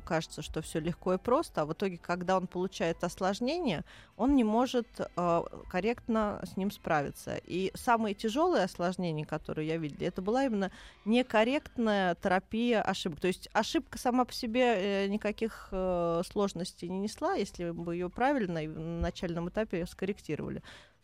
кажется, 0.05 0.43
что 0.43 0.63
все 0.63 0.81
легко 0.81 1.15
и 1.15 1.19
просто, 1.19 1.63
а 1.63 1.67
в 1.67 1.75
итоге, 1.75 1.97
когда 1.99 2.37
он 2.37 2.49
получает 2.49 3.05
осложнение, 3.05 3.85
он 4.17 4.35
не 4.35 4.43
может 4.43 4.89
э, 4.99 5.43
корректно 5.71 6.43
с 6.45 6.57
ним 6.57 6.73
справиться. 6.73 7.37
И 7.45 7.71
самые 7.75 8.15
тяжелые 8.17 8.65
осложнения, 8.65 9.25
которые 9.25 9.69
я 9.69 9.77
видела, 9.77 10.09
это 10.09 10.23
была 10.23 10.45
именно 10.45 10.72
некорректная 11.05 12.15
терапия 12.15 12.83
ошибок. 12.83 13.21
То 13.21 13.29
есть 13.29 13.49
ошибка 13.53 13.99
сама 13.99 14.25
по 14.25 14.33
себе 14.33 15.05
э, 15.05 15.07
никаких 15.09 15.69
э, 15.73 16.23
сложностей 16.31 16.89
не 16.89 17.01
несла, 17.01 17.35
если 17.35 17.71
бы 17.71 17.95
ее 17.95 18.09
правильно 18.11 18.65
и 18.65 18.69
в 18.69 18.79
начальном 18.79 19.49
этапе 19.49 19.87
скорректировали. 19.87 20.63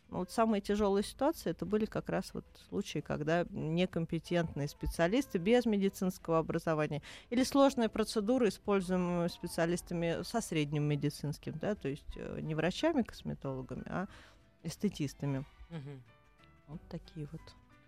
Но 0.09 0.19
вот 0.19 0.31
самые 0.31 0.61
тяжелые 0.61 1.03
ситуации 1.03 1.51
это 1.51 1.65
были 1.65 1.85
как 1.85 2.09
раз 2.09 2.33
вот 2.33 2.45
случаи, 2.69 2.99
когда 2.99 3.45
некомпетентные 3.51 4.67
специалисты 4.67 5.37
без 5.37 5.65
медицинского 5.65 6.39
образования 6.39 7.03
или 7.29 7.43
сложные 7.43 7.89
процедуры, 7.89 8.49
используемые 8.49 9.29
специалистами 9.29 10.23
со 10.23 10.41
средним 10.41 10.83
медицинским, 10.83 11.53
да, 11.59 11.75
то 11.75 11.87
есть 11.87 12.11
э, 12.15 12.39
не 12.41 12.55
врачами, 12.55 13.03
косметологами, 13.03 13.83
а 13.85 14.07
эстетистами. 14.63 15.45
Мгм. 15.69 16.01
Вот 16.67 16.81
такие 16.89 17.27
вот 17.31 17.41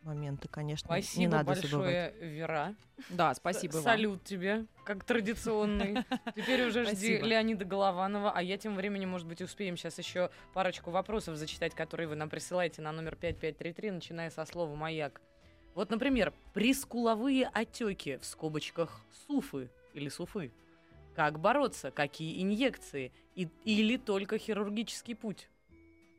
моменты, 0.04 0.48
конечно, 0.48 0.86
Спасибо 0.88 1.20
не 1.20 1.28
надо 1.28 1.54
забывать. 1.56 1.62
большое, 1.72 2.14
Вера. 2.20 2.76
Да, 3.10 3.34
спасибо 3.34 3.74
вам. 3.74 3.84
Салют 3.84 4.24
тебе, 4.24 4.66
как 4.84 5.04
традиционный. 5.04 6.04
Теперь 6.36 6.66
уже 6.68 6.84
жди 6.86 6.96
Спасибо. 6.96 7.26
Леонида 7.26 7.66
Голованова, 7.66 8.32
а 8.32 8.42
я 8.42 8.58
тем 8.58 8.76
временем, 8.76 9.10
может 9.10 9.28
быть, 9.28 9.42
успеем 9.42 9.78
сейчас 9.78 9.98
еще 9.98 10.30
парочку 10.54 10.92
вопросов 10.92 11.36
зачитать, 11.38 11.74
которые 11.76 12.08
вы 12.08 12.16
нам 12.16 12.30
присылаете 12.30 12.82
на 12.82 12.92
номер 12.92 13.16
5533, 13.16 13.92
начиная 13.92 14.30
со 14.30 14.46
слова 14.46 14.76
«Маяк». 14.76 15.22
Вот, 15.76 15.90
например, 15.90 16.34
прискуловые 16.54 17.48
отеки 17.48 18.18
в 18.18 18.26
скобочках 18.26 19.02
суфы 19.28 19.70
или 19.94 20.10
суфы. 20.10 20.52
Как 21.16 21.40
бороться? 21.40 21.92
Какие 21.92 22.42
инъекции? 22.42 23.12
И- 23.36 23.50
или 23.66 23.98
только 23.98 24.38
хирургический 24.38 25.16
путь? 25.16 25.50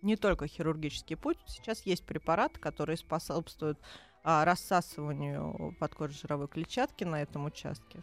Не 0.02 0.16
только 0.16 0.46
хирургический 0.46 1.16
путь. 1.16 1.38
Сейчас 1.46 1.82
есть 1.86 2.04
препараты, 2.04 2.60
которые 2.60 2.96
способствуют 2.96 3.78
а, 4.24 4.44
рассасыванию 4.44 5.74
подкожной 5.80 6.18
жировой 6.18 6.48
клетчатки 6.48 7.04
на 7.04 7.22
этом 7.22 7.46
участке 7.46 8.02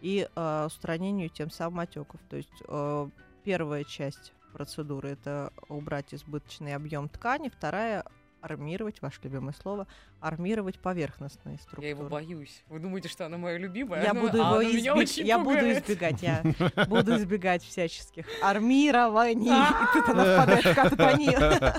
и 0.00 0.28
а, 0.34 0.66
устранению 0.66 1.28
тем 1.28 1.50
самым 1.50 1.80
отеков. 1.80 2.20
То 2.28 2.36
есть 2.36 2.62
э, 2.66 3.08
первая 3.44 3.84
часть 3.84 4.32
процедуры 4.52 5.10
это 5.10 5.52
убрать 5.68 6.12
избыточный 6.14 6.74
объем 6.74 7.08
ткани, 7.08 7.48
вторая 7.48 8.04
армировать, 8.40 9.00
ваше 9.02 9.20
любимое 9.22 9.52
слово, 9.52 9.86
армировать 10.20 10.78
поверхностные 10.78 11.56
структуры. 11.58 11.82
Я 11.84 11.90
его 11.90 12.08
боюсь. 12.08 12.62
Вы 12.68 12.78
думаете, 12.80 13.08
что 13.08 13.26
она 13.26 13.36
моя 13.38 13.58
любимая? 13.58 14.02
Я 14.02 14.14
Ну, 14.14 14.22
буду 14.22 14.42
а 14.42 14.62
его 14.62 14.62
избег- 14.62 14.94
очень 14.96 15.26
я 15.26 15.38
буду 15.38 15.70
избегать, 15.72 16.22
я 16.22 16.42
буду 16.88 17.16
избегать 17.16 17.62
всяческих 17.62 18.26
армирований. 18.42 19.50
И 19.50 19.92
тут 19.94 20.08
она 20.08 20.24
впадает 20.24 20.64
в 20.64 20.74
кататонию. 20.74 21.74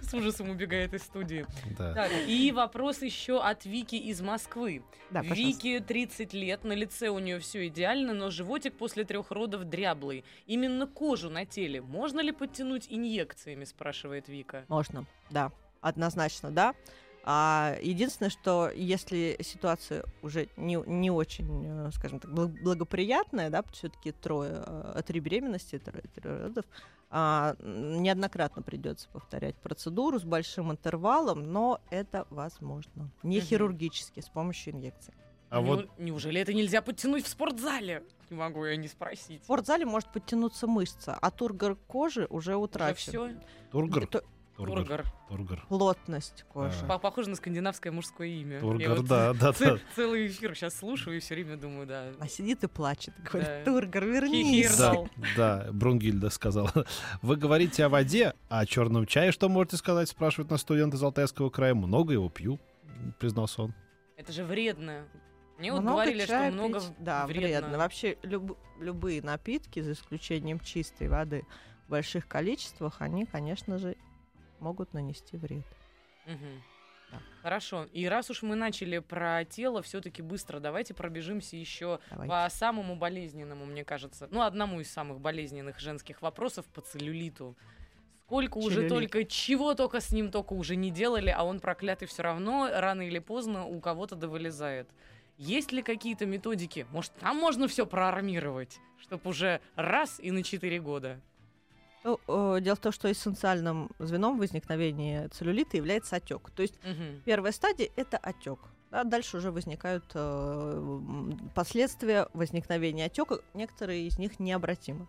С 0.00 0.14
ужасом 0.14 0.48
убегает 0.50 0.94
из 0.94 1.02
студии. 1.02 1.44
Да. 1.76 1.92
Так, 1.94 2.10
и 2.26 2.50
вопрос 2.52 3.02
еще 3.02 3.40
от 3.42 3.66
Вики 3.66 3.96
из 3.96 4.20
Москвы. 4.22 4.82
Да. 5.10 5.20
Вике 5.20 5.80
30 5.80 6.32
лет, 6.32 6.64
на 6.64 6.72
лице 6.72 7.08
у 7.08 7.18
нее 7.18 7.38
все 7.40 7.66
идеально, 7.68 8.14
но 8.14 8.30
животик 8.30 8.74
после 8.78 9.04
трех 9.04 9.30
родов 9.30 9.64
дряблый. 9.64 10.24
Именно 10.46 10.86
кожу 10.86 11.28
на 11.28 11.44
теле 11.44 11.82
можно 11.82 12.20
ли 12.20 12.32
подтянуть 12.32 12.86
инъекциями, 12.88 13.64
спрашивает 13.64 14.28
Вика. 14.28 14.64
Можно, 14.68 15.04
да, 15.30 15.52
однозначно, 15.80 16.50
да. 16.50 16.74
А 17.30 17.76
единственное, 17.82 18.30
что 18.30 18.70
если 18.74 19.36
ситуация 19.42 20.04
уже 20.22 20.48
не, 20.56 20.76
не 20.86 21.10
очень, 21.10 21.64
э, 21.66 21.90
скажем 21.92 22.20
так, 22.20 22.30
бл- 22.30 22.56
благоприятная, 22.62 23.50
да, 23.50 23.62
все-таки 23.72 24.12
трое, 24.12 24.62
э, 24.66 25.02
три 25.06 25.20
беременности, 25.20 25.78
трое, 25.78 26.04
трое 26.14 26.42
родов, 26.44 26.64
а, 27.10 27.56
неоднократно 27.60 28.62
придется 28.62 29.08
повторять 29.10 29.56
процедуру 29.56 30.18
с 30.18 30.24
большим 30.24 30.70
интервалом, 30.72 31.42
но 31.52 31.80
это 31.90 32.26
возможно. 32.30 33.10
Не 33.22 33.40
хирургически, 33.40 34.20
с 34.20 34.28
помощью 34.28 34.74
инъекций. 34.74 35.12
А 35.50 35.60
Неу- 35.60 35.66
вот 35.66 35.98
Неужели 35.98 36.40
это 36.40 36.52
нельзя 36.54 36.82
подтянуть 36.82 37.24
в 37.24 37.28
спортзале? 37.28 38.04
Не 38.30 38.36
могу 38.36 38.64
я 38.66 38.76
не 38.76 38.88
спросить. 38.88 39.40
В 39.42 39.44
спортзале 39.44 39.86
может 39.86 40.12
подтянуться 40.12 40.66
мышца, 40.66 41.16
а 41.20 41.30
тургор 41.30 41.76
кожи 41.86 42.26
уже 42.28 42.52
Уже 42.52 42.56
утрачен. 42.56 42.96
все? 42.96 43.30
Тургор. 43.70 44.06
Тургор. 44.58 44.84
Тургор. 44.84 45.04
Тургор. 45.28 45.66
Плотность 45.68 46.44
кожи. 46.52 46.74
А. 46.82 46.86
По- 46.86 46.98
Похоже 46.98 47.30
на 47.30 47.36
скандинавское 47.36 47.92
мужское 47.92 48.26
имя. 48.28 48.54
Я 48.56 48.60
Тургор, 48.60 48.96
вот 48.96 49.06
да, 49.06 49.32
да, 49.32 49.52
ц- 49.52 49.64
да. 49.76 49.78
Целый 49.94 50.26
эфир 50.26 50.54
сейчас 50.56 50.74
слушаю 50.76 51.16
и 51.16 51.20
все 51.20 51.34
время 51.34 51.56
думаю, 51.56 51.86
да. 51.86 52.10
А 52.18 52.26
сидит 52.26 52.64
и 52.64 52.66
плачет, 52.66 53.14
говорит, 53.22 53.48
Да. 53.48 53.64
Тургор, 53.64 54.04
вернись. 54.04 54.76
Да, 54.76 54.94
да, 55.36 55.68
Брунгильда 55.72 56.28
сказала. 56.30 56.72
Вы 57.22 57.36
говорите 57.36 57.84
о 57.84 57.88
воде, 57.88 58.34
а 58.48 58.58
о 58.60 58.66
черном 58.66 59.06
чае 59.06 59.30
что 59.32 59.48
можете 59.48 59.76
сказать? 59.76 60.08
Спрашивает 60.08 60.50
нас 60.50 60.60
студент 60.60 60.92
из 60.92 61.02
Алтайского 61.02 61.50
края. 61.50 61.74
Много 61.74 62.12
его 62.14 62.28
пью, 62.28 62.58
признался 63.20 63.62
он. 63.62 63.74
Это 64.16 64.32
же 64.32 64.44
вредно. 64.44 65.04
Мне 65.58 65.72
вот 65.72 65.80
Много 65.82 65.96
говорили, 66.02 66.18
что 66.20 66.28
чая 66.28 66.50
много 66.52 66.80
пить, 66.80 66.88
да, 66.98 67.26
вредно. 67.26 67.78
Вообще 67.78 68.16
люб- 68.22 68.58
любые 68.80 69.22
напитки, 69.22 69.80
за 69.80 69.92
исключением 69.92 70.60
чистой 70.60 71.08
воды, 71.08 71.44
в 71.86 71.90
больших 71.90 72.28
количествах, 72.28 72.96
они, 73.00 73.24
конечно 73.24 73.78
же, 73.78 73.96
могут 74.60 74.92
нанести 74.94 75.36
вред. 75.36 75.64
Мгм. 76.26 76.62
Да. 77.10 77.18
Хорошо. 77.42 77.86
И 77.92 78.06
раз 78.06 78.28
уж 78.30 78.42
мы 78.42 78.54
начали 78.54 78.98
про 78.98 79.44
тело, 79.44 79.80
все-таки 79.82 80.20
быстро 80.20 80.60
давайте 80.60 80.92
пробежимся 80.92 81.56
еще 81.56 82.00
Давайте. 82.10 82.30
по 82.30 82.46
самому 82.50 82.96
болезненному, 82.96 83.64
мне 83.64 83.84
кажется. 83.84 84.28
Ну, 84.30 84.42
одному 84.42 84.80
из 84.80 84.90
самых 84.90 85.20
болезненных 85.20 85.80
женских 85.80 86.20
вопросов 86.20 86.66
по 86.66 86.82
целлюлиту. 86.82 87.56
Сколько 88.26 88.58
уже 88.58 88.86
Целлюлит. 88.88 89.10
только, 89.10 89.24
чего 89.24 89.72
только 89.74 90.00
с 90.00 90.12
ним 90.12 90.30
только 90.30 90.52
уже 90.52 90.76
не 90.76 90.90
делали, 90.90 91.30
а 91.30 91.44
он 91.44 91.60
проклятый 91.60 92.06
все 92.06 92.22
равно 92.22 92.68
рано 92.70 93.00
или 93.00 93.20
поздно 93.20 93.64
у 93.64 93.80
кого-то 93.80 94.16
довылезает. 94.16 94.86
Есть 95.38 95.72
ли 95.72 95.82
какие-то 95.82 96.26
методики? 96.26 96.86
Может, 96.90 97.12
там 97.12 97.38
можно 97.38 97.68
все 97.68 97.86
проармировать, 97.86 98.80
чтобы 98.98 99.30
уже 99.30 99.62
раз 99.76 100.20
и 100.20 100.30
на 100.30 100.42
4 100.42 100.78
года? 100.80 101.20
Ну, 102.04 102.20
э, 102.28 102.60
дело 102.60 102.76
в 102.76 102.80
том, 102.80 102.92
что 102.92 103.10
эссенциальным 103.10 103.90
звеном 103.98 104.38
возникновения 104.38 105.28
целлюлита 105.28 105.76
является 105.76 106.16
отек. 106.16 106.50
То 106.50 106.62
есть 106.62 106.74
Мгм. 106.84 107.22
первая 107.24 107.52
стадия 107.52 107.88
это 107.96 108.16
отек. 108.18 108.58
Да, 108.90 109.04
дальше 109.04 109.36
уже 109.36 109.50
возникают 109.50 110.04
э, 110.14 110.98
последствия 111.54 112.28
возникновения 112.32 113.04
отека. 113.06 113.40
Некоторые 113.52 114.06
из 114.06 114.18
них 114.18 114.40
необратимы. 114.40 115.06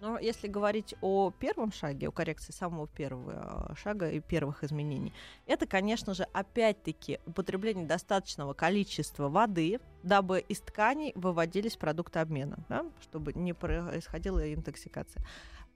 Но 0.00 0.18
если 0.18 0.46
говорить 0.46 0.94
о 1.00 1.30
первом 1.30 1.72
шаге, 1.72 2.08
о 2.08 2.12
коррекции 2.12 2.52
самого 2.52 2.86
первого 2.86 3.70
э, 3.70 3.74
шага 3.76 4.10
и 4.10 4.20
первых 4.20 4.62
изменений, 4.62 5.12
это, 5.46 5.66
конечно 5.66 6.12
же, 6.14 6.24
опять-таки 6.34 7.18
употребление 7.26 7.86
достаточного 7.86 8.52
количества 8.52 9.28
воды, 9.28 9.80
дабы 10.02 10.40
из 10.40 10.60
тканей 10.60 11.12
выводились 11.14 11.76
продукты 11.76 12.18
обмена, 12.18 12.58
да, 12.68 12.84
чтобы 13.00 13.32
не 13.32 13.54
происходила 13.54 14.52
интоксикация. 14.52 15.24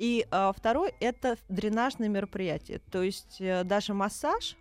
И 0.01 0.27
э, 0.31 0.53
второй 0.57 0.95
это 0.99 1.37
дренажные 1.51 2.09
мероприятия. 2.09 2.81
То 2.91 3.03
есть 3.03 3.37
э, 3.39 3.65
даже 3.65 3.93
массаж 3.93 4.57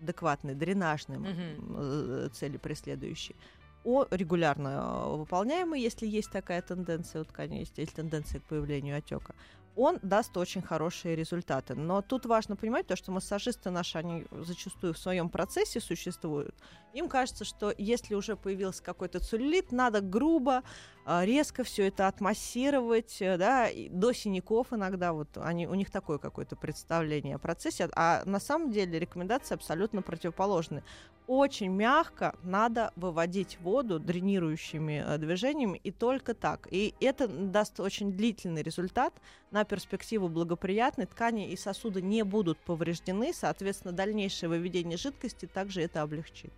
адекватный, 0.00 0.54
дренажный, 0.54 1.18
э, 1.24 2.28
цели 2.32 2.56
преследующий, 2.56 3.36
о, 3.84 4.06
регулярно 4.10 4.68
э, 4.68 5.16
выполняемый, 5.16 5.80
если 5.80 6.06
есть 6.06 6.30
такая 6.30 6.60
тенденция 6.60 7.22
у 7.22 7.24
ткани, 7.24 7.58
есть, 7.58 7.78
есть 7.78 7.94
тенденция 7.94 8.40
к 8.40 8.44
появлению 8.44 8.98
отека, 8.98 9.34
он 9.78 9.98
даст 10.02 10.36
очень 10.36 10.60
хорошие 10.60 11.14
результаты. 11.14 11.74
Но 11.74 12.02
тут 12.02 12.26
важно 12.26 12.56
понимать 12.56 12.86
то, 12.86 12.96
что 12.96 13.12
массажисты 13.12 13.70
наши, 13.70 13.96
они 13.96 14.26
зачастую 14.30 14.92
в 14.92 14.98
своем 14.98 15.28
процессе 15.28 15.80
существуют. 15.80 16.54
Им 16.94 17.08
кажется, 17.08 17.44
что 17.44 17.72
если 17.78 18.14
уже 18.14 18.36
появился 18.36 18.82
какой-то 18.82 19.20
целлюлит, 19.20 19.70
надо 19.70 20.00
грубо, 20.00 20.62
а, 21.04 21.24
резко 21.24 21.62
все 21.62 21.86
это 21.88 22.08
отмассировать, 22.08 23.22
э, 23.22 23.36
да, 23.38 23.68
до 23.90 24.12
синяков 24.12 24.72
иногда 24.72 25.12
вот 25.12 25.28
они, 25.36 25.66
у 25.66 25.74
них 25.74 25.90
такое 25.90 26.18
какое-то 26.18 26.56
представление 26.56 27.36
о 27.36 27.38
процессе, 27.38 27.88
а 27.94 28.22
на 28.26 28.40
самом 28.40 28.72
деле 28.72 28.98
рекомендации 28.98 29.54
абсолютно 29.54 30.02
противоположны. 30.02 30.82
Очень 31.28 31.72
мягко 31.72 32.34
надо 32.42 32.90
выводить 32.96 33.60
воду 33.60 34.00
дренирующими 34.00 35.04
э, 35.06 35.18
движениями 35.18 35.78
и 35.84 35.90
только 35.90 36.32
так. 36.32 36.66
И 36.70 36.94
это 37.00 37.28
даст 37.28 37.80
очень 37.80 38.12
длительный 38.12 38.62
результат, 38.62 39.12
на 39.50 39.64
перспективу 39.64 40.30
благоприятный, 40.30 41.04
ткани 41.04 41.50
и 41.50 41.56
сосуды 41.56 42.00
не 42.00 42.22
будут 42.24 42.58
повреждены, 42.58 43.34
соответственно, 43.34 43.92
дальнейшее 43.92 44.48
выведение 44.48 44.96
жидкости 44.96 45.44
также 45.44 45.82
это 45.82 46.00
облегчит. 46.00 46.50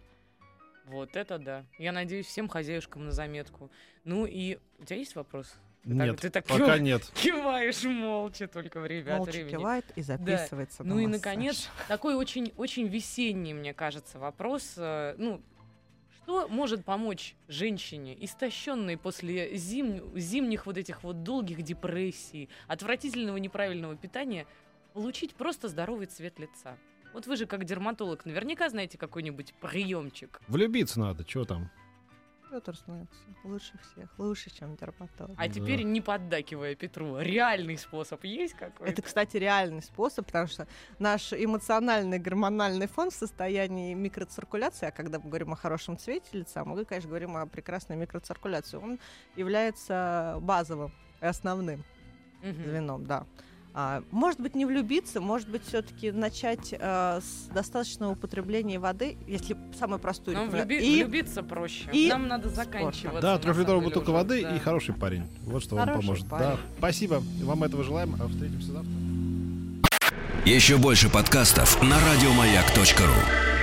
Вот 0.86 1.16
это 1.16 1.38
да. 1.38 1.64
Я 1.76 1.90
надеюсь, 1.90 2.26
всем 2.26 2.48
хозяюшкам 2.48 3.06
на 3.06 3.10
заметку. 3.10 3.72
Ну 4.04 4.24
и 4.24 4.58
у 4.78 4.84
тебя 4.84 4.98
есть 4.98 5.16
вопрос? 5.16 5.52
Ты 5.82 5.90
Нет, 5.94 6.08
так, 6.10 6.20
ты 6.20 6.30
так 6.30 6.44
пока 6.46 6.74
кив- 6.76 6.82
нет. 6.82 7.10
киваешь 7.14 7.82
молча 7.84 8.46
только 8.46 8.80
время 8.80 9.12
от 9.12 9.18
Молча 9.20 9.30
времени. 9.32 9.50
кивает 9.50 9.84
и 9.96 10.02
записывается. 10.02 10.84
на 10.84 10.94
Ну 10.94 11.00
и 11.00 11.06
наконец 11.06 11.70
такой 11.88 12.14
очень 12.16 12.52
очень 12.56 12.86
весенний, 12.86 13.54
мне 13.54 13.72
кажется, 13.72 14.18
вопрос. 14.18 14.74
э, 14.76 15.14
Ну 15.16 15.40
что 16.16 16.48
может 16.48 16.84
помочь 16.84 17.34
женщине, 17.48 18.14
истощенной 18.24 18.98
после 18.98 19.54
зим- 19.54 20.16
зимних 20.18 20.66
вот 20.66 20.76
этих 20.76 21.02
вот 21.02 21.22
долгих 21.22 21.62
депрессий, 21.62 22.50
отвратительного 22.68 23.38
неправильного 23.38 23.96
питания, 23.96 24.46
получить 24.92 25.34
просто 25.34 25.68
здоровый 25.68 26.06
цвет 26.06 26.38
лица? 26.38 26.76
Вот 27.14 27.26
вы 27.26 27.36
же 27.36 27.46
как 27.46 27.64
дерматолог 27.64 28.26
наверняка 28.26 28.68
знаете 28.68 28.98
какой-нибудь 28.98 29.54
приемчик. 29.54 30.40
Влюбиться 30.46 31.00
надо, 31.00 31.26
что 31.26 31.44
там? 31.46 31.70
Петр 32.50 32.74
знает 32.76 33.08
всё. 33.12 33.48
лучше 33.48 33.78
всех, 33.78 34.08
лучше, 34.18 34.50
чем 34.50 34.74
дерматолог. 34.76 35.36
А 35.38 35.46
Да. 35.46 35.54
теперь 35.54 35.82
не 35.82 36.00
поддакивая 36.00 36.74
Петру, 36.74 37.18
реальный 37.20 37.78
способ 37.78 38.24
есть 38.24 38.54
какой-то? 38.54 38.92
Это, 38.92 39.02
кстати, 39.02 39.36
реальный 39.36 39.82
способ, 39.82 40.26
потому 40.26 40.48
что 40.48 40.66
наш 40.98 41.32
эмоциональный 41.32 42.18
гормональный 42.18 42.88
фон 42.88 43.10
в 43.10 43.14
состоянии 43.14 43.94
микроциркуляции, 43.94 44.86
а 44.86 44.90
когда 44.90 45.18
мы 45.20 45.26
говорим 45.28 45.52
о 45.52 45.56
хорошем 45.56 45.96
цвете 45.96 46.28
лица, 46.38 46.64
мы, 46.64 46.84
конечно, 46.84 47.08
говорим 47.08 47.36
о 47.36 47.46
прекрасной 47.46 47.96
микроциркуляции, 47.96 48.78
он 48.78 48.98
является 49.36 50.38
базовым 50.40 50.90
и 51.20 51.26
основным 51.26 51.84
Мгм. 52.42 52.64
звеном, 52.64 53.06
да. 53.06 53.26
А, 53.72 54.02
может 54.10 54.40
быть, 54.40 54.56
не 54.56 54.64
влюбиться, 54.66 55.20
может 55.20 55.48
быть, 55.48 55.62
все-таки 55.64 56.10
начать 56.10 56.72
э, 56.76 57.20
с 57.22 57.48
достаточного 57.54 58.12
употребления 58.12 58.80
воды, 58.80 59.16
если 59.28 59.56
самую 59.78 60.00
простую 60.00 60.36
Нам 60.36 60.48
рекомен- 60.48 60.66
влюби- 60.66 60.80
И 60.80 61.02
влюбиться 61.04 61.42
проще. 61.44 61.88
и 61.92 62.08
Нам 62.08 62.26
надо 62.26 62.48
спортом. 62.50 62.64
заканчиваться. 62.72 63.20
Да, 63.22 63.38
трехлитровая 63.38 63.84
бутылка 63.84 64.10
уже, 64.10 64.12
воды 64.18 64.42
да. 64.42 64.56
и 64.56 64.58
хороший 64.58 64.94
парень. 64.94 65.22
Вот 65.44 65.62
что 65.62 65.76
вам 65.76 65.86
Хороший 65.86 66.02
поможет. 66.06 66.28
парень. 66.28 66.46
Да, 66.46 66.56
спасибо. 66.78 67.22
Вам 67.42 67.62
этого 67.62 67.84
желаем. 67.84 68.16
А 68.20 68.26
встретимся 68.26 68.72
завтра. 68.72 68.90
Еще 70.44 70.76
больше 70.78 71.08
подкастов 71.08 71.80
на 71.82 71.96
радиомаяк.ру. 72.00 73.59